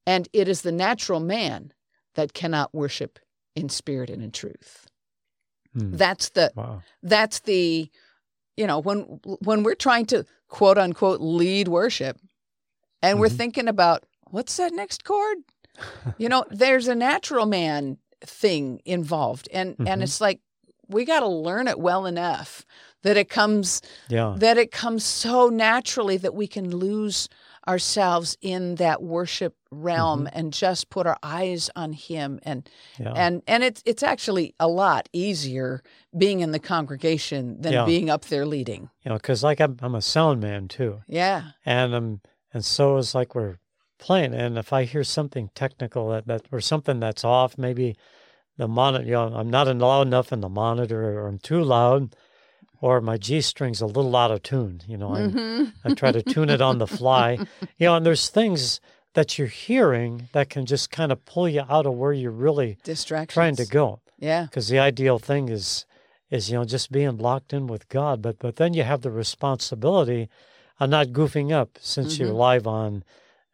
and 0.06 0.30
it 0.34 0.48
is 0.48 0.62
the 0.62 0.72
natural 0.72 1.20
man 1.20 1.74
that 2.14 2.34
cannot 2.34 2.74
worship 2.74 3.20
in 3.56 3.70
spirit 3.70 4.10
and 4.10 4.24
in 4.24 4.32
truth. 4.32 4.88
Hmm. 5.74 5.96
That's 5.96 6.30
the 6.30 6.52
Wow. 6.56 6.84
that's 7.04 7.40
the 7.42 7.90
you 8.58 8.68
know 8.68 8.80
when 8.80 9.00
when 9.42 9.64
we're 9.64 9.76
trying 9.76 10.06
to 10.08 10.26
quote 10.48 10.78
unquote 10.78 11.22
lead 11.22 11.68
worship 11.68 12.18
and 13.02 13.20
we're 13.20 13.28
Mhm. 13.30 13.38
thinking 13.38 13.68
about 13.68 14.04
what's 14.32 14.58
that 14.58 14.74
next 14.74 15.04
chord 15.04 15.38
you 16.18 16.30
know 16.30 16.46
there's 16.50 16.88
a 16.88 16.96
natural 16.96 17.46
man 17.46 17.98
thing 18.22 18.82
involved 18.86 19.48
and 19.54 19.76
and 19.80 20.02
Mhm. 20.02 20.04
it's 20.04 20.22
like 20.22 20.40
we 20.88 21.04
got 21.06 21.20
to 21.22 21.28
learn 21.28 21.68
it 21.68 21.80
well 21.80 22.06
enough 22.06 22.66
that 23.02 23.18
it 23.18 23.30
comes 23.30 23.82
Yeah. 24.10 24.36
that 24.38 24.58
it 24.58 24.72
comes 24.72 25.04
so 25.04 25.50
naturally 25.50 26.18
that 26.18 26.34
we 26.36 26.48
can 26.48 26.70
lose 26.76 27.28
ourselves 27.68 28.38
in 28.42 28.76
that 28.76 29.02
worship 29.02 29.56
realm 29.72 30.30
and 30.32 30.54
just 30.54 30.90
put 30.90 31.08
our 31.08 31.18
eyes 31.24 31.70
on 31.76 31.94
him. 31.94 32.40
And 32.44 32.70
Yeah. 33.00 33.14
and 33.14 33.42
and 33.48 33.64
it's 33.64 33.82
it's 33.86 34.04
actually 34.04 34.54
a 34.60 34.68
lot 34.68 35.10
easier 35.14 35.82
being 36.18 36.40
in 36.42 36.52
the 36.52 36.60
congregation 36.60 37.62
than 37.62 37.74
Yeah. 37.74 37.86
being 37.86 38.10
up 38.10 38.26
there 38.26 38.46
leading. 38.46 38.90
You 39.04 39.10
know, 39.10 39.16
because 39.18 39.44
like 39.44 39.60
I'm, 39.60 39.78
I'm 39.82 39.96
a 39.96 40.02
sound 40.02 40.42
man 40.42 40.68
too, 40.68 41.02
yeah. 41.08 41.52
And 41.66 41.94
um, 41.94 42.22
and 42.54 42.64
so 42.64 42.98
it's 42.98 43.14
like 43.16 43.36
we're 43.36 43.58
playing, 43.98 44.34
and 44.34 44.58
if 44.58 44.72
I 44.72 44.84
hear 44.84 45.04
something 45.04 45.50
technical 45.56 46.10
that, 46.10 46.28
that 46.28 46.44
or 46.52 46.62
something 46.62 47.00
that's 47.00 47.24
off, 47.24 47.58
maybe 47.58 47.96
the 48.58 48.68
monitor, 48.68 49.06
you 49.06 49.12
know, 49.14 49.34
I'm 49.36 49.50
not 49.50 49.68
loud 49.68 50.08
enough 50.08 50.32
in 50.32 50.42
the 50.42 50.50
monitor, 50.50 51.20
or 51.20 51.28
I'm 51.28 51.40
too 51.40 51.62
loud, 51.62 52.16
or 52.86 53.02
my 53.02 53.18
G 53.18 53.42
string's 53.42 53.82
a 53.82 53.88
little 53.98 54.16
out 54.16 54.32
of 54.36 54.40
tune. 54.44 54.76
You 54.92 54.98
know, 55.02 55.12
I'm 55.16 55.32
Mhm. 55.32 55.74
I 55.86 55.94
try 56.02 56.12
to 56.12 56.22
tune 56.34 56.50
it 56.56 56.62
on 56.62 56.78
the 56.78 56.88
fly. 57.00 57.28
You 57.80 57.86
know, 57.88 57.96
and 57.98 58.06
there's 58.06 58.30
things 58.30 58.80
that 59.18 59.30
you're 59.38 59.56
hearing 59.68 60.12
that 60.34 60.50
can 60.54 60.66
just 60.74 60.92
kind 60.92 61.12
of 61.12 61.18
pull 61.34 61.48
you 61.50 61.64
out 61.76 61.86
of 61.90 61.94
where 62.02 62.14
you're 62.22 62.40
really 62.48 62.78
trying 63.34 63.56
to 63.56 63.66
go. 63.66 63.88
yeah 64.20 64.44
Because 64.46 64.68
the 64.74 64.80
ideal 64.92 65.18
thing 65.20 65.50
is 65.58 65.86
is 66.36 66.50
you 66.50 66.56
know 66.58 66.66
just 66.76 66.92
being 66.92 67.18
locked 67.30 67.52
in 67.58 67.64
with 67.74 67.84
God, 67.90 68.16
but 68.22 68.36
but 68.46 68.56
then 68.60 68.72
you 68.78 68.84
have 68.92 69.02
the 69.02 69.12
responsibility 69.24 70.30
of 70.80 70.90
not 70.90 71.08
goofing 71.20 71.52
up 71.62 71.70
since 71.82 72.20
you're 72.20 72.34
Mhm. 72.34 72.48
live 72.50 72.68
on. 72.68 73.04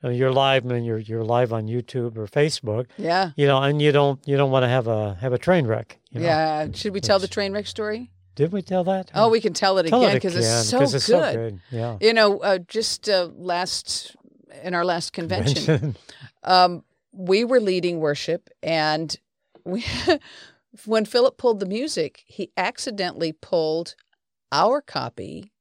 know, 0.03 0.09
You're 0.09 0.33
live 0.33 0.65
and 0.65 0.83
you're 0.87 0.97
you're 1.09 1.23
live 1.37 1.53
on 1.57 1.63
YouTube 1.67 2.17
or 2.17 2.25
Facebook, 2.39 2.85
yeah 2.97 3.25
you 3.39 3.45
know, 3.49 3.59
and 3.67 3.79
you 3.81 3.91
don't 3.91 4.17
you 4.29 4.35
don't 4.39 4.51
want 4.55 4.63
to 4.63 4.71
have 4.77 4.87
a 4.87 5.15
have 5.23 5.33
a 5.33 5.37
train 5.47 5.67
wreck. 5.67 5.87
You 6.11 6.19
know? 6.21 6.25
yeah 6.31 6.67
should 6.73 6.93
we 6.97 7.01
tell 7.09 7.19
the 7.19 7.27
train 7.37 7.53
wreck 7.53 7.67
story 7.67 8.01
Did 8.35 8.51
we 8.51 8.61
tell 8.61 8.83
that? 8.85 9.11
oh 9.13 9.29
we 9.29 9.41
can 9.41 9.53
tell 9.53 9.77
it 9.77 9.87
tell 9.87 10.03
again 10.03 10.15
because 10.15 10.35
again, 10.35 10.59
it's, 10.59 10.69
so, 10.69 10.81
it's 10.81 10.91
good. 10.93 11.01
so 11.01 11.33
good. 11.33 11.61
Yeah. 11.69 11.97
you 11.99 12.13
know 12.13 12.39
uh, 12.39 12.59
just 12.59 13.09
uh, 13.09 13.29
last 13.35 14.15
in 14.63 14.73
our 14.73 14.85
last 14.85 15.13
convention 15.13 15.65
Convention. 15.65 15.95
um, 16.43 16.83
we 17.11 17.43
were 17.43 17.59
leading 17.59 17.99
worship 17.99 18.49
and 18.63 19.17
we 19.65 19.83
when 20.85 21.05
philip 21.05 21.37
pulled 21.37 21.59
the 21.59 21.65
music 21.65 22.23
he 22.25 22.51
accidentally 22.55 23.33
pulled 23.33 23.95
our 24.51 24.81
copy 24.81 25.51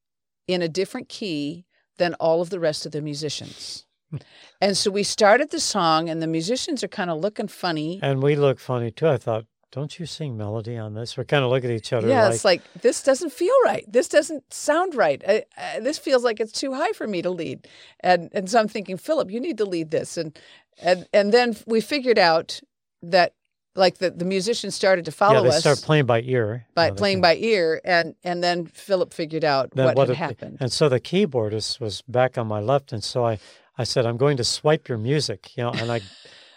in 0.46 0.62
a 0.62 0.68
different 0.68 1.08
key 1.08 1.64
than 1.98 2.14
all 2.14 2.40
of 2.40 2.50
the 2.50 2.60
rest 2.60 2.86
of 2.86 2.92
the 2.92 3.02
musicians 3.02 3.86
and 4.60 4.76
so 4.76 4.90
we 4.90 5.02
started 5.02 5.50
the 5.50 5.60
song 5.60 6.08
and 6.08 6.22
the 6.22 6.26
musicians 6.26 6.82
are 6.84 6.88
kind 6.88 7.10
of 7.10 7.18
looking 7.20 7.48
funny 7.48 7.98
and 8.02 8.22
we 8.22 8.34
look 8.36 8.58
funny 8.58 8.90
too. 8.90 9.08
I 9.08 9.16
thought, 9.16 9.44
don't 9.72 9.98
you 9.98 10.06
sing 10.06 10.36
melody 10.36 10.76
on 10.76 10.94
this? 10.94 11.16
We're 11.16 11.24
kind 11.24 11.44
of 11.44 11.50
looking 11.50 11.70
at 11.70 11.76
each 11.76 11.92
other 11.92 12.08
yeah 12.08 12.24
like, 12.24 12.34
it's 12.34 12.44
like 12.44 12.62
this 12.80 13.02
doesn't 13.02 13.32
feel 13.32 13.54
right. 13.64 13.84
This 13.90 14.08
doesn't 14.08 14.52
sound 14.52 14.94
right. 14.94 15.22
I, 15.26 15.44
I, 15.56 15.80
this 15.80 15.98
feels 15.98 16.24
like 16.24 16.40
it's 16.40 16.52
too 16.52 16.74
high 16.74 16.92
for 16.92 17.06
me 17.06 17.22
to 17.22 17.30
lead. 17.30 17.68
And 18.00 18.30
and 18.32 18.50
so 18.50 18.60
i'm 18.60 18.68
thinking 18.68 18.96
philip 18.96 19.30
you 19.30 19.40
need 19.40 19.58
to 19.58 19.64
lead 19.64 19.90
this. 19.90 20.16
And 20.16 20.38
and 20.82 21.06
and 21.12 21.32
then 21.32 21.56
we 21.66 21.80
figured 21.80 22.18
out 22.18 22.60
that 23.02 23.34
like 23.76 23.98
the, 23.98 24.10
the 24.10 24.24
musicians 24.24 24.74
started 24.74 25.04
to 25.04 25.12
follow 25.12 25.36
us 25.36 25.44
yeah, 25.44 25.50
they 25.50 25.56
us 25.56 25.60
start 25.60 25.82
playing 25.82 26.06
by 26.06 26.22
ear. 26.22 26.66
by 26.74 26.86
you 26.86 26.90
know, 26.90 26.96
playing 26.96 27.20
by 27.20 27.36
ear 27.36 27.80
and 27.84 28.14
and 28.24 28.42
then 28.42 28.66
philip 28.66 29.12
figured 29.12 29.44
out 29.44 29.70
then 29.72 29.94
what, 29.94 29.96
had 29.96 30.10
it- 30.10 30.16
happened. 30.16 30.58
And 30.60 30.72
so 30.72 30.88
the 30.88 31.00
keyboardist 31.00 31.80
was 31.80 32.02
back 32.02 32.36
on 32.36 32.46
my 32.46 32.60
left, 32.60 32.92
and 32.92 33.02
so 33.02 33.24
I, 33.24 33.38
I 33.78 33.84
said, 33.84 34.06
I'm 34.06 34.16
going 34.16 34.36
to 34.36 34.44
swipe 34.44 34.88
your 34.88 34.98
music, 34.98 35.56
you 35.56 35.62
know, 35.62 35.70
and 35.70 35.90
I, 35.90 36.00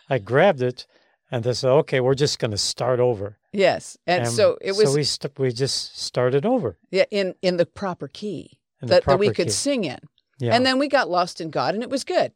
I 0.10 0.18
grabbed 0.18 0.62
it 0.62 0.88
and 1.32 1.44
they 1.44 1.54
said, 1.54 1.72
okay, 1.72 2.00
we're 2.00 2.14
just 2.14 2.40
going 2.40 2.52
to 2.52 2.58
start 2.58 3.00
over. 3.00 3.38
Yes, 3.52 3.98
and, 4.08 4.28
so 4.28 4.58
it 4.62 4.76
was 4.76 4.90
So 4.90 4.96
we, 4.96 5.04
st- 5.04 5.40
we 5.40 5.52
just 5.52 5.98
started 6.00 6.46
over. 6.46 6.78
yeah 6.92 7.06
in 7.12 7.36
in 7.42 7.58
the 7.58 7.66
proper 7.66 8.08
key 8.08 8.60
that, 8.82 9.06
that 9.06 9.20
we 9.20 9.28
could 9.30 9.48
key. 9.48 9.52
sing 9.52 9.84
in. 9.84 10.00
Yeah. 10.40 10.56
And 10.56 10.66
then 10.66 10.80
we 10.80 10.88
got 10.88 11.10
lost 11.10 11.40
in 11.40 11.52
God, 11.52 11.74
and 11.74 11.84
it 11.84 11.90
was 11.90 12.04
good. 12.04 12.34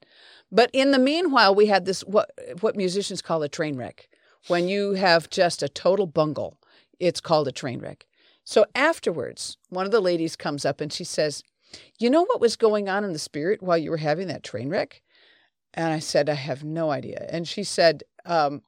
But 0.52 0.70
in 0.72 0.92
the 0.92 1.00
meanwhile, 1.00 1.54
we 1.54 1.66
had 1.66 1.86
this 1.86 2.02
what 2.02 2.32
what 2.62 2.76
musicians 2.76 3.22
call 3.22 3.44
a 3.44 3.50
train 3.50 3.76
wreck. 3.76 4.08
When 4.48 4.68
you 4.70 4.94
have 4.94 5.30
just 5.30 5.62
a 5.64 5.68
total 5.70 6.06
bungle, 6.06 6.58
it's 7.00 7.20
called 7.20 7.48
a 7.48 7.52
train 7.52 7.80
wreck. 7.80 8.06
So 8.44 8.66
afterwards, 8.76 9.58
one 9.70 9.86
of 9.86 9.92
the 9.92 10.00
ladies 10.00 10.36
comes 10.38 10.64
up 10.66 10.80
and 10.80 10.94
she 10.94 11.04
says, 11.04 11.44
"You 12.00 12.10
know 12.10 12.24
what 12.24 12.40
was 12.40 12.56
going 12.56 12.88
on 12.88 13.04
in 13.04 13.12
the 13.12 13.20
spirit 13.20 13.62
while 13.62 13.78
you 13.78 13.90
were 13.92 13.98
having 13.98 14.28
that 14.28 14.44
train 14.44 14.70
wreck?" 14.70 15.02
And 15.74 15.92
I 15.92 16.00
said, 16.00 16.30
"I 16.30 16.36
have 16.36 16.64
no 16.64 16.92
idea." 16.92 17.26
And 17.30 17.48
she 17.48 17.64
said, 17.64 18.04
um, 18.26 18.62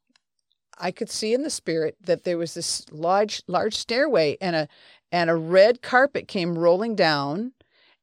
"I 0.80 0.92
could 0.92 1.10
see 1.10 1.34
in 1.34 1.44
the 1.44 1.50
spirit 1.50 1.98
that 2.02 2.24
there 2.24 2.38
was 2.38 2.54
this 2.54 2.86
large 2.92 3.44
large 3.48 3.76
stairway 3.76 4.38
and 4.42 4.56
a 4.56 4.68
and 5.12 5.30
a 5.30 5.36
red 5.36 5.82
carpet 5.82 6.28
came 6.28 6.58
rolling 6.58 6.96
down." 6.96 7.54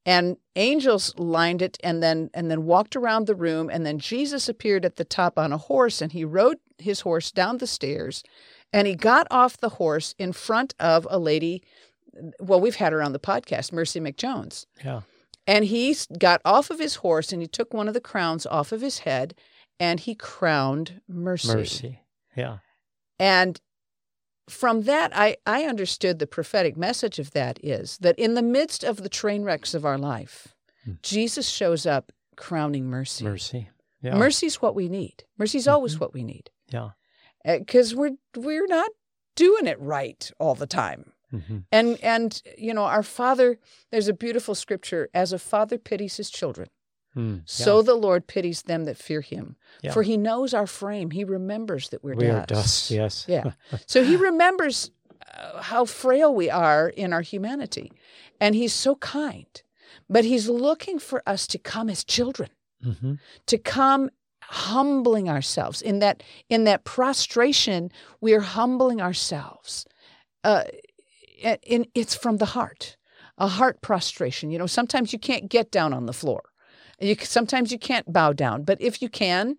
and 0.06 0.36
angels 0.54 1.12
lined 1.18 1.60
it 1.60 1.76
and 1.82 2.02
then 2.02 2.30
and 2.32 2.50
then 2.50 2.64
walked 2.64 2.96
around 2.96 3.26
the 3.26 3.34
room 3.34 3.68
and 3.68 3.84
then 3.84 3.98
Jesus 3.98 4.48
appeared 4.48 4.84
at 4.84 4.96
the 4.96 5.04
top 5.04 5.38
on 5.38 5.52
a 5.52 5.58
horse 5.58 6.00
and 6.00 6.12
he 6.12 6.24
rode 6.24 6.58
his 6.78 7.00
horse 7.00 7.30
down 7.32 7.58
the 7.58 7.66
stairs 7.66 8.22
and 8.72 8.86
he 8.86 8.94
got 8.94 9.26
off 9.30 9.58
the 9.58 9.70
horse 9.70 10.14
in 10.18 10.32
front 10.32 10.74
of 10.78 11.06
a 11.10 11.18
lady 11.18 11.62
well 12.40 12.60
we've 12.60 12.76
had 12.76 12.92
her 12.92 13.02
on 13.02 13.12
the 13.12 13.18
podcast 13.18 13.72
Mercy 13.72 14.00
McJones 14.00 14.64
yeah. 14.82 15.00
and 15.46 15.66
he 15.66 15.94
got 16.18 16.40
off 16.44 16.70
of 16.70 16.78
his 16.78 16.96
horse 16.96 17.32
and 17.32 17.42
he 17.42 17.48
took 17.48 17.74
one 17.74 17.88
of 17.88 17.94
the 17.94 18.00
crowns 18.00 18.46
off 18.46 18.72
of 18.72 18.80
his 18.80 19.00
head 19.00 19.34
and 19.78 20.00
he 20.00 20.14
crowned 20.14 21.02
mercy, 21.06 21.48
Mercy. 21.48 22.00
Yeah. 22.34 22.58
And 23.18 23.60
from 24.48 24.82
that, 24.82 25.10
I, 25.16 25.36
I 25.44 25.64
understood 25.64 26.18
the 26.20 26.26
prophetic 26.26 26.76
message 26.76 27.18
of 27.18 27.32
that 27.32 27.58
is 27.64 27.98
that 27.98 28.16
in 28.18 28.34
the 28.34 28.42
midst 28.42 28.84
of 28.84 29.02
the 29.02 29.08
train 29.08 29.42
wrecks 29.42 29.74
of 29.74 29.84
our 29.84 29.98
life, 29.98 30.54
Hmm. 30.84 30.92
Jesus 31.02 31.48
shows 31.48 31.84
up 31.84 32.12
crowning 32.36 32.86
mercy. 32.86 33.24
Mercy. 33.24 33.70
Yeah. 34.02 34.14
Mercy's 34.14 34.62
what 34.62 34.76
we 34.76 34.88
need. 34.88 35.24
Mercy's 35.36 35.66
always 35.66 35.96
Mhm. 35.96 36.00
what 36.00 36.14
we 36.14 36.22
need 36.22 36.50
Yeah. 36.68 36.90
because 37.44 37.92
we're 37.94 38.16
we're 38.36 38.66
not 38.68 38.90
doing 39.34 39.66
it 39.66 39.80
right 39.80 40.30
all 40.38 40.54
the 40.54 40.66
time. 40.68 41.12
hmm 41.30 41.58
And 41.72 41.98
and 42.04 42.40
you 42.56 42.72
know 42.72 42.84
our 42.84 43.02
Father. 43.02 43.58
There's 43.90 44.06
a 44.06 44.12
beautiful 44.12 44.54
scripture: 44.54 45.08
as 45.12 45.32
a 45.32 45.38
father 45.40 45.76
pities 45.78 46.18
his 46.18 46.30
children, 46.30 46.68
Mm. 47.16 47.42
so 47.46 47.80
the 47.82 47.94
Lord 47.94 48.26
pities 48.26 48.62
them 48.62 48.84
that 48.84 48.98
fear 48.98 49.22
Him. 49.22 49.56
Yeah. 49.82 49.92
For 49.92 50.02
He 50.02 50.16
knows 50.16 50.52
our 50.52 50.66
frame. 50.66 51.10
He 51.10 51.24
remembers 51.24 51.88
that 51.88 52.04
we're 52.04 52.14
we 52.14 52.26
dust. 52.26 52.42
are 52.42 52.46
dust. 52.46 52.90
Yes. 52.90 53.24
Yeah. 53.28 53.52
So 53.86 54.04
he 54.04 54.16
remembers 54.16 54.90
uh, 55.34 55.62
how 55.62 55.86
frail 55.86 56.34
we 56.34 56.50
are 56.50 56.88
in 56.88 57.12
our 57.12 57.22
humanity. 57.22 57.90
And 58.40 58.54
he's 58.54 58.74
so 58.74 58.96
kind. 58.96 59.46
But 60.10 60.24
he's 60.24 60.48
looking 60.48 60.98
for 60.98 61.22
us 61.26 61.46
to 61.48 61.58
come 61.58 61.88
as 61.90 62.04
children, 62.04 62.50
hmm 62.82 63.14
to 63.46 63.58
come 63.58 64.10
humbling 64.42 65.28
ourselves. 65.28 65.82
In 65.82 65.98
that 66.00 66.22
in 66.48 66.64
that 66.64 66.84
prostration, 66.84 67.90
we 68.20 68.34
are 68.34 68.40
humbling 68.40 69.00
ourselves. 69.00 69.86
Uh, 70.44 70.64
and 71.42 71.86
it's 71.94 72.14
from 72.14 72.36
the 72.38 72.46
heart, 72.46 72.96
a 73.38 73.48
heart 73.48 73.80
prostration. 73.80 74.50
You 74.50 74.58
know, 74.58 74.66
sometimes 74.66 75.12
you 75.12 75.18
can't 75.18 75.48
get 75.48 75.70
down 75.70 75.92
on 75.92 76.06
the 76.06 76.12
floor. 76.12 76.42
You, 77.00 77.14
sometimes 77.20 77.72
you 77.72 77.78
can't 77.78 78.12
bow 78.12 78.32
down, 78.32 78.62
but 78.62 78.80
if 78.80 79.02
you 79.02 79.08
can, 79.08 79.56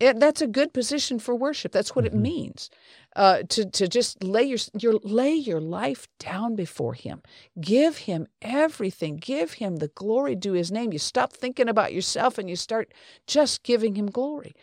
it, 0.00 0.18
that's 0.18 0.40
a 0.40 0.46
good 0.46 0.72
position 0.72 1.18
for 1.18 1.34
worship. 1.34 1.72
That's 1.72 1.94
what 1.94 2.06
it 2.06 2.12
Mhm. 2.14 2.20
means. 2.22 2.70
Uh, 3.16 3.42
to 3.48 3.64
to 3.66 3.86
just 3.88 4.22
lay 4.24 4.44
your 4.44 4.58
your 4.78 4.94
lay 5.02 5.34
your 5.34 5.60
life 5.60 6.08
down 6.18 6.54
before 6.56 6.94
Him. 6.94 7.22
Give 7.60 7.96
Him 7.98 8.26
everything. 8.40 9.16
Give 9.16 9.52
Him 9.54 9.76
the 9.76 9.88
glory 9.88 10.34
due 10.36 10.54
His 10.54 10.72
name. 10.72 10.92
You 10.92 10.98
stop 10.98 11.32
thinking 11.32 11.68
about 11.68 11.92
yourself 11.92 12.38
and 12.38 12.48
you 12.48 12.56
start 12.56 12.92
just 13.26 13.62
giving 13.62 13.94
Him 13.96 14.06
glory. 14.10 14.54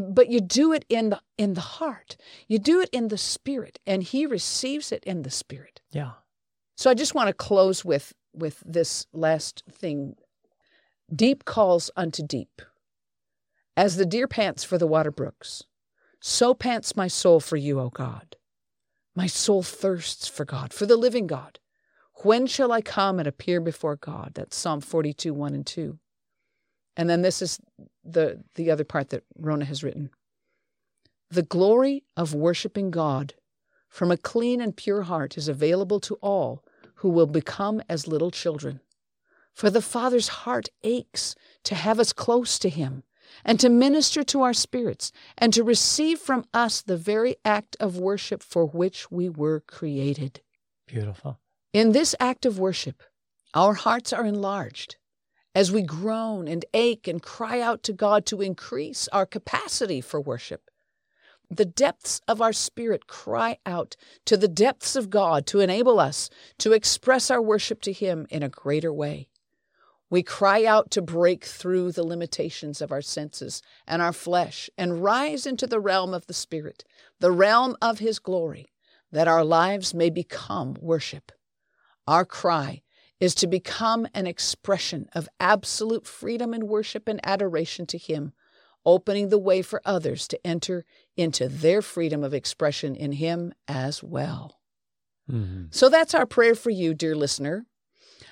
But 0.00 0.28
you 0.30 0.40
do 0.40 0.72
it 0.72 0.84
in 0.88 1.10
the 1.10 1.20
in 1.38 1.54
the 1.54 1.60
heart. 1.60 2.16
You 2.48 2.58
do 2.58 2.80
it 2.80 2.90
in 2.92 3.08
the 3.08 3.18
spirit, 3.18 3.78
and 3.86 4.02
He 4.02 4.24
receives 4.26 4.92
it 4.92 5.02
in 5.04 5.22
the 5.22 5.30
spirit. 5.30 5.80
Yeah. 5.90 6.12
So 6.76 6.90
I 6.90 6.94
just 6.94 7.14
want 7.14 7.28
to 7.28 7.34
close 7.34 7.84
with 7.84 8.12
with 8.34 8.62
this 8.64 9.06
last 9.12 9.62
thing. 9.70 10.16
Deep 11.14 11.44
calls 11.44 11.90
unto 11.96 12.22
deep. 12.22 12.62
As 13.76 13.96
the 13.96 14.06
deer 14.06 14.26
pants 14.26 14.64
for 14.64 14.78
the 14.78 14.86
water 14.86 15.10
brooks, 15.10 15.62
so 16.20 16.54
pants 16.54 16.96
my 16.96 17.08
soul 17.08 17.40
for 17.40 17.56
you, 17.56 17.78
O 17.78 17.90
God. 17.90 18.36
My 19.14 19.26
soul 19.26 19.62
thirsts 19.62 20.26
for 20.26 20.44
God, 20.44 20.72
for 20.72 20.86
the 20.86 20.96
living 20.96 21.26
God. 21.26 21.58
When 22.22 22.46
shall 22.46 22.72
I 22.72 22.80
come 22.80 23.18
and 23.18 23.28
appear 23.28 23.60
before 23.60 23.96
God? 23.96 24.32
That's 24.34 24.56
Psalm 24.56 24.80
42, 24.80 25.32
1 25.32 25.54
and 25.54 25.66
2. 25.66 25.98
And 26.96 27.08
then 27.08 27.22
this 27.22 27.42
is 27.42 27.60
the, 28.04 28.42
the 28.54 28.70
other 28.70 28.84
part 28.84 29.10
that 29.10 29.24
Rona 29.38 29.66
has 29.66 29.84
written. 29.84 30.10
The 31.30 31.42
glory 31.42 32.04
of 32.16 32.34
worshiping 32.34 32.90
God 32.90 33.34
from 33.88 34.10
a 34.10 34.16
clean 34.16 34.60
and 34.60 34.76
pure 34.76 35.02
heart 35.02 35.36
is 35.36 35.48
available 35.48 36.00
to 36.00 36.14
all 36.16 36.64
who 36.96 37.10
will 37.10 37.26
become 37.26 37.82
as 37.88 38.08
little 38.08 38.30
children. 38.30 38.80
For 39.56 39.70
the 39.70 39.80
Father's 39.80 40.28
heart 40.28 40.68
aches 40.82 41.34
to 41.64 41.74
have 41.74 41.98
us 41.98 42.12
close 42.12 42.58
to 42.58 42.68
Him 42.68 43.04
and 43.42 43.58
to 43.58 43.70
minister 43.70 44.22
to 44.24 44.42
our 44.42 44.52
spirits 44.52 45.12
and 45.38 45.50
to 45.54 45.64
receive 45.64 46.18
from 46.18 46.44
us 46.52 46.82
the 46.82 46.98
very 46.98 47.36
act 47.42 47.74
of 47.80 47.96
worship 47.96 48.42
for 48.42 48.66
which 48.66 49.10
we 49.10 49.30
were 49.30 49.60
created. 49.60 50.42
Beautiful. 50.86 51.40
In 51.72 51.92
this 51.92 52.14
act 52.20 52.44
of 52.44 52.58
worship, 52.58 53.02
our 53.54 53.72
hearts 53.72 54.12
are 54.12 54.26
enlarged 54.26 54.96
as 55.54 55.72
we 55.72 55.80
groan 55.80 56.48
and 56.48 56.66
ache 56.74 57.08
and 57.08 57.22
cry 57.22 57.62
out 57.62 57.82
to 57.84 57.94
God 57.94 58.26
to 58.26 58.42
increase 58.42 59.08
our 59.08 59.24
capacity 59.24 60.02
for 60.02 60.20
worship. 60.20 60.70
The 61.48 61.64
depths 61.64 62.20
of 62.28 62.42
our 62.42 62.52
spirit 62.52 63.06
cry 63.06 63.56
out 63.64 63.96
to 64.26 64.36
the 64.36 64.48
depths 64.48 64.96
of 64.96 65.08
God 65.08 65.46
to 65.46 65.60
enable 65.60 65.98
us 65.98 66.28
to 66.58 66.74
express 66.74 67.30
our 67.30 67.40
worship 67.40 67.80
to 67.82 67.92
Him 67.94 68.26
in 68.28 68.42
a 68.42 68.50
greater 68.50 68.92
way. 68.92 69.28
We 70.08 70.22
cry 70.22 70.64
out 70.64 70.90
to 70.92 71.02
break 71.02 71.44
through 71.44 71.92
the 71.92 72.06
limitations 72.06 72.80
of 72.80 72.92
our 72.92 73.02
senses 73.02 73.60
and 73.86 74.00
our 74.00 74.12
flesh 74.12 74.70
and 74.78 75.02
rise 75.02 75.46
into 75.46 75.66
the 75.66 75.80
realm 75.80 76.14
of 76.14 76.26
the 76.26 76.34
Spirit, 76.34 76.84
the 77.18 77.32
realm 77.32 77.76
of 77.82 77.98
His 77.98 78.18
glory, 78.18 78.72
that 79.10 79.28
our 79.28 79.44
lives 79.44 79.94
may 79.94 80.10
become 80.10 80.76
worship. 80.80 81.32
Our 82.06 82.24
cry 82.24 82.82
is 83.18 83.34
to 83.36 83.46
become 83.46 84.06
an 84.14 84.26
expression 84.26 85.08
of 85.14 85.28
absolute 85.40 86.06
freedom 86.06 86.54
in 86.54 86.68
worship 86.68 87.08
and 87.08 87.20
adoration 87.24 87.86
to 87.86 87.98
Him, 87.98 88.32
opening 88.84 89.28
the 89.28 89.38
way 89.38 89.62
for 89.62 89.82
others 89.84 90.28
to 90.28 90.46
enter 90.46 90.84
into 91.16 91.48
their 91.48 91.82
freedom 91.82 92.22
of 92.22 92.34
expression 92.34 92.94
in 92.94 93.12
Him 93.12 93.52
as 93.66 94.02
well. 94.02 94.60
Mm-hmm. 95.30 95.64
So 95.70 95.88
that's 95.88 96.14
our 96.14 96.26
prayer 96.26 96.54
for 96.54 96.70
you, 96.70 96.94
dear 96.94 97.16
listener, 97.16 97.66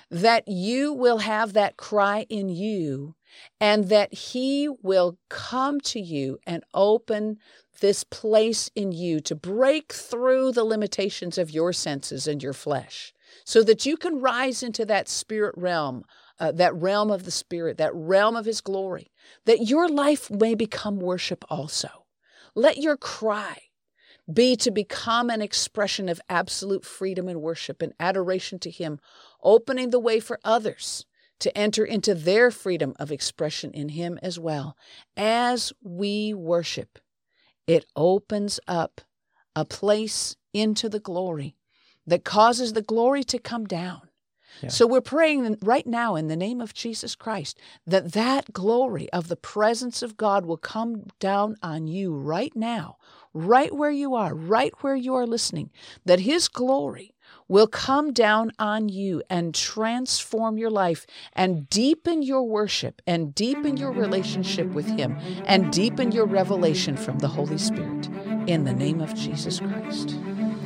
that 0.09 0.47
you 0.47 0.93
will 0.93 1.19
have 1.19 1.53
that 1.53 1.77
cry 1.77 2.25
in 2.29 2.49
you 2.49 3.15
and 3.59 3.89
that 3.89 4.13
He 4.13 4.69
will 4.81 5.17
come 5.29 5.81
to 5.81 5.99
you 5.99 6.39
and 6.45 6.63
open 6.73 7.37
this 7.81 8.03
place 8.03 8.69
in 8.75 8.91
you 8.91 9.19
to 9.21 9.35
break 9.35 9.91
through 9.91 10.51
the 10.51 10.63
limitations 10.63 11.37
of 11.37 11.51
your 11.51 11.73
senses 11.73 12.27
and 12.27 12.41
your 12.41 12.53
flesh 12.53 13.13
so 13.43 13.61
that 13.63 13.85
you 13.85 13.97
can 13.97 14.21
rise 14.21 14.63
into 14.63 14.85
that 14.85 15.09
spirit 15.09 15.53
realm, 15.57 16.05
uh, 16.39 16.51
that 16.51 16.75
realm 16.75 17.11
of 17.11 17.23
the 17.23 17.31
Spirit, 17.31 17.77
that 17.77 17.93
realm 17.93 18.35
of 18.35 18.45
His 18.45 18.61
glory, 18.61 19.11
that 19.45 19.67
your 19.67 19.87
life 19.87 20.29
may 20.29 20.55
become 20.55 20.99
worship 20.99 21.45
also. 21.49 22.05
Let 22.53 22.77
your 22.77 22.97
cry 22.97 23.57
be 24.31 24.55
to 24.57 24.71
become 24.71 25.29
an 25.29 25.41
expression 25.41 26.09
of 26.09 26.21
absolute 26.29 26.85
freedom 26.85 27.27
and 27.27 27.41
worship 27.41 27.81
and 27.81 27.93
adoration 27.99 28.59
to 28.59 28.71
Him, 28.71 28.99
opening 29.43 29.89
the 29.89 29.99
way 29.99 30.19
for 30.19 30.39
others 30.43 31.05
to 31.39 31.55
enter 31.57 31.83
into 31.83 32.15
their 32.15 32.49
freedom 32.49 32.93
of 32.97 33.11
expression 33.11 33.71
in 33.71 33.89
Him 33.89 34.17
as 34.21 34.39
well. 34.39 34.75
As 35.15 35.73
we 35.83 36.33
worship, 36.33 36.99
it 37.67 37.85
opens 37.95 38.59
up 38.67 39.01
a 39.55 39.65
place 39.65 40.35
into 40.53 40.89
the 40.89 40.99
glory 40.99 41.55
that 42.07 42.23
causes 42.23 42.73
the 42.73 42.81
glory 42.81 43.23
to 43.23 43.39
come 43.39 43.65
down. 43.65 44.01
Yeah. 44.61 44.69
So 44.69 44.87
we're 44.87 45.01
praying 45.01 45.57
right 45.61 45.85
now 45.85 46.15
in 46.15 46.27
the 46.27 46.35
name 46.35 46.61
of 46.61 46.73
Jesus 46.73 47.15
Christ 47.15 47.59
that 47.85 48.13
that 48.13 48.53
glory 48.53 49.11
of 49.11 49.27
the 49.27 49.35
presence 49.35 50.01
of 50.01 50.15
God 50.15 50.45
will 50.45 50.57
come 50.57 51.07
down 51.19 51.57
on 51.61 51.87
you 51.87 52.15
right 52.15 52.55
now, 52.55 52.97
right 53.35 53.75
where 53.75 53.91
you 53.91 54.15
are, 54.15 54.33
right 54.33 54.73
where 54.81 54.95
you 54.95 55.13
are 55.13 55.27
listening, 55.27 55.69
that 56.05 56.21
his 56.21 56.47
glory 56.47 57.13
will 57.47 57.67
come 57.67 58.11
down 58.11 58.51
on 58.57 58.89
you 58.89 59.21
and 59.29 59.53
transform 59.53 60.57
your 60.57 60.71
life 60.71 61.05
and 61.33 61.69
deepen 61.69 62.23
your 62.23 62.43
worship 62.43 63.01
and 63.05 63.35
deepen 63.35 63.77
your 63.77 63.91
relationship 63.91 64.67
with 64.69 64.87
Him 64.87 65.15
and 65.45 65.71
deepen 65.71 66.11
your 66.11 66.25
revelation 66.25 66.97
from 66.97 67.19
the 67.19 67.27
Holy 67.27 67.59
Spirit. 67.59 68.07
In 68.47 68.63
the 68.63 68.73
name 68.73 69.01
of 69.01 69.13
Jesus 69.13 69.59
Christ. 69.59 70.15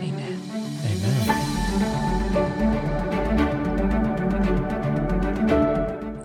Amen. 0.01 0.41
Amen. 0.85 1.59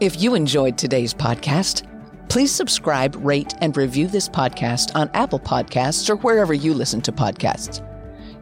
If 0.00 0.20
you 0.20 0.34
enjoyed 0.34 0.76
today's 0.76 1.14
podcast, 1.14 1.88
please 2.28 2.52
subscribe, 2.52 3.16
rate, 3.24 3.54
and 3.60 3.76
review 3.76 4.06
this 4.06 4.28
podcast 4.28 4.94
on 4.94 5.10
Apple 5.14 5.40
Podcasts 5.40 6.08
or 6.10 6.16
wherever 6.16 6.54
you 6.54 6.74
listen 6.74 7.00
to 7.02 7.12
podcasts. 7.12 7.82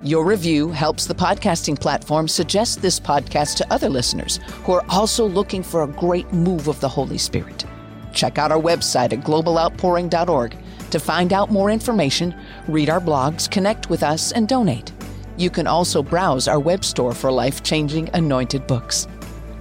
Your 0.02 0.24
review 0.24 0.70
helps 0.70 1.06
the 1.06 1.14
podcasting 1.14 1.78
platform 1.78 2.26
suggest 2.26 2.82
this 2.82 2.98
podcast 2.98 3.56
to 3.58 3.72
other 3.72 3.88
listeners 3.88 4.40
who 4.64 4.72
are 4.72 4.84
also 4.88 5.28
looking 5.28 5.62
for 5.62 5.82
a 5.82 5.88
great 5.88 6.32
move 6.32 6.66
of 6.66 6.80
the 6.80 6.88
Holy 6.88 7.18
Spirit. 7.18 7.64
Check 8.12 8.36
out 8.36 8.50
our 8.50 8.60
website 8.60 9.12
at 9.12 9.20
globaloutpouring.org 9.20 10.56
to 10.90 10.98
find 10.98 11.32
out 11.32 11.50
more 11.50 11.70
information, 11.70 12.34
read 12.68 12.90
our 12.90 13.00
blogs, 13.00 13.50
connect 13.50 13.90
with 13.90 14.02
us, 14.02 14.32
and 14.32 14.48
donate. 14.48 14.92
You 15.36 15.50
can 15.50 15.66
also 15.66 16.02
browse 16.02 16.48
our 16.48 16.60
web 16.60 16.84
store 16.84 17.14
for 17.14 17.30
life 17.30 17.62
changing 17.62 18.10
anointed 18.12 18.66
books. 18.66 19.06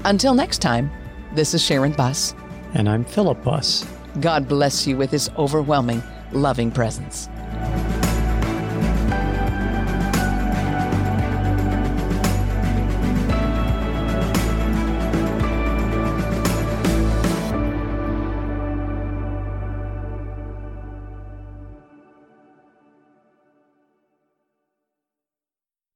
Until 0.05 0.33
next 0.33 0.59
time, 0.59 0.91
this 1.33 1.53
is 1.53 1.63
Sharon 1.63 1.93
Buss. 1.93 2.33
And 2.73 2.89
I'm 2.89 3.05
Philip 3.05 3.43
Buss. 3.43 3.85
God 4.19 4.47
bless 4.47 4.85
you 4.85 4.97
with 4.97 5.11
his 5.11 5.29
overwhelming, 5.37 6.03
loving 6.31 6.71
presence. 6.71 7.29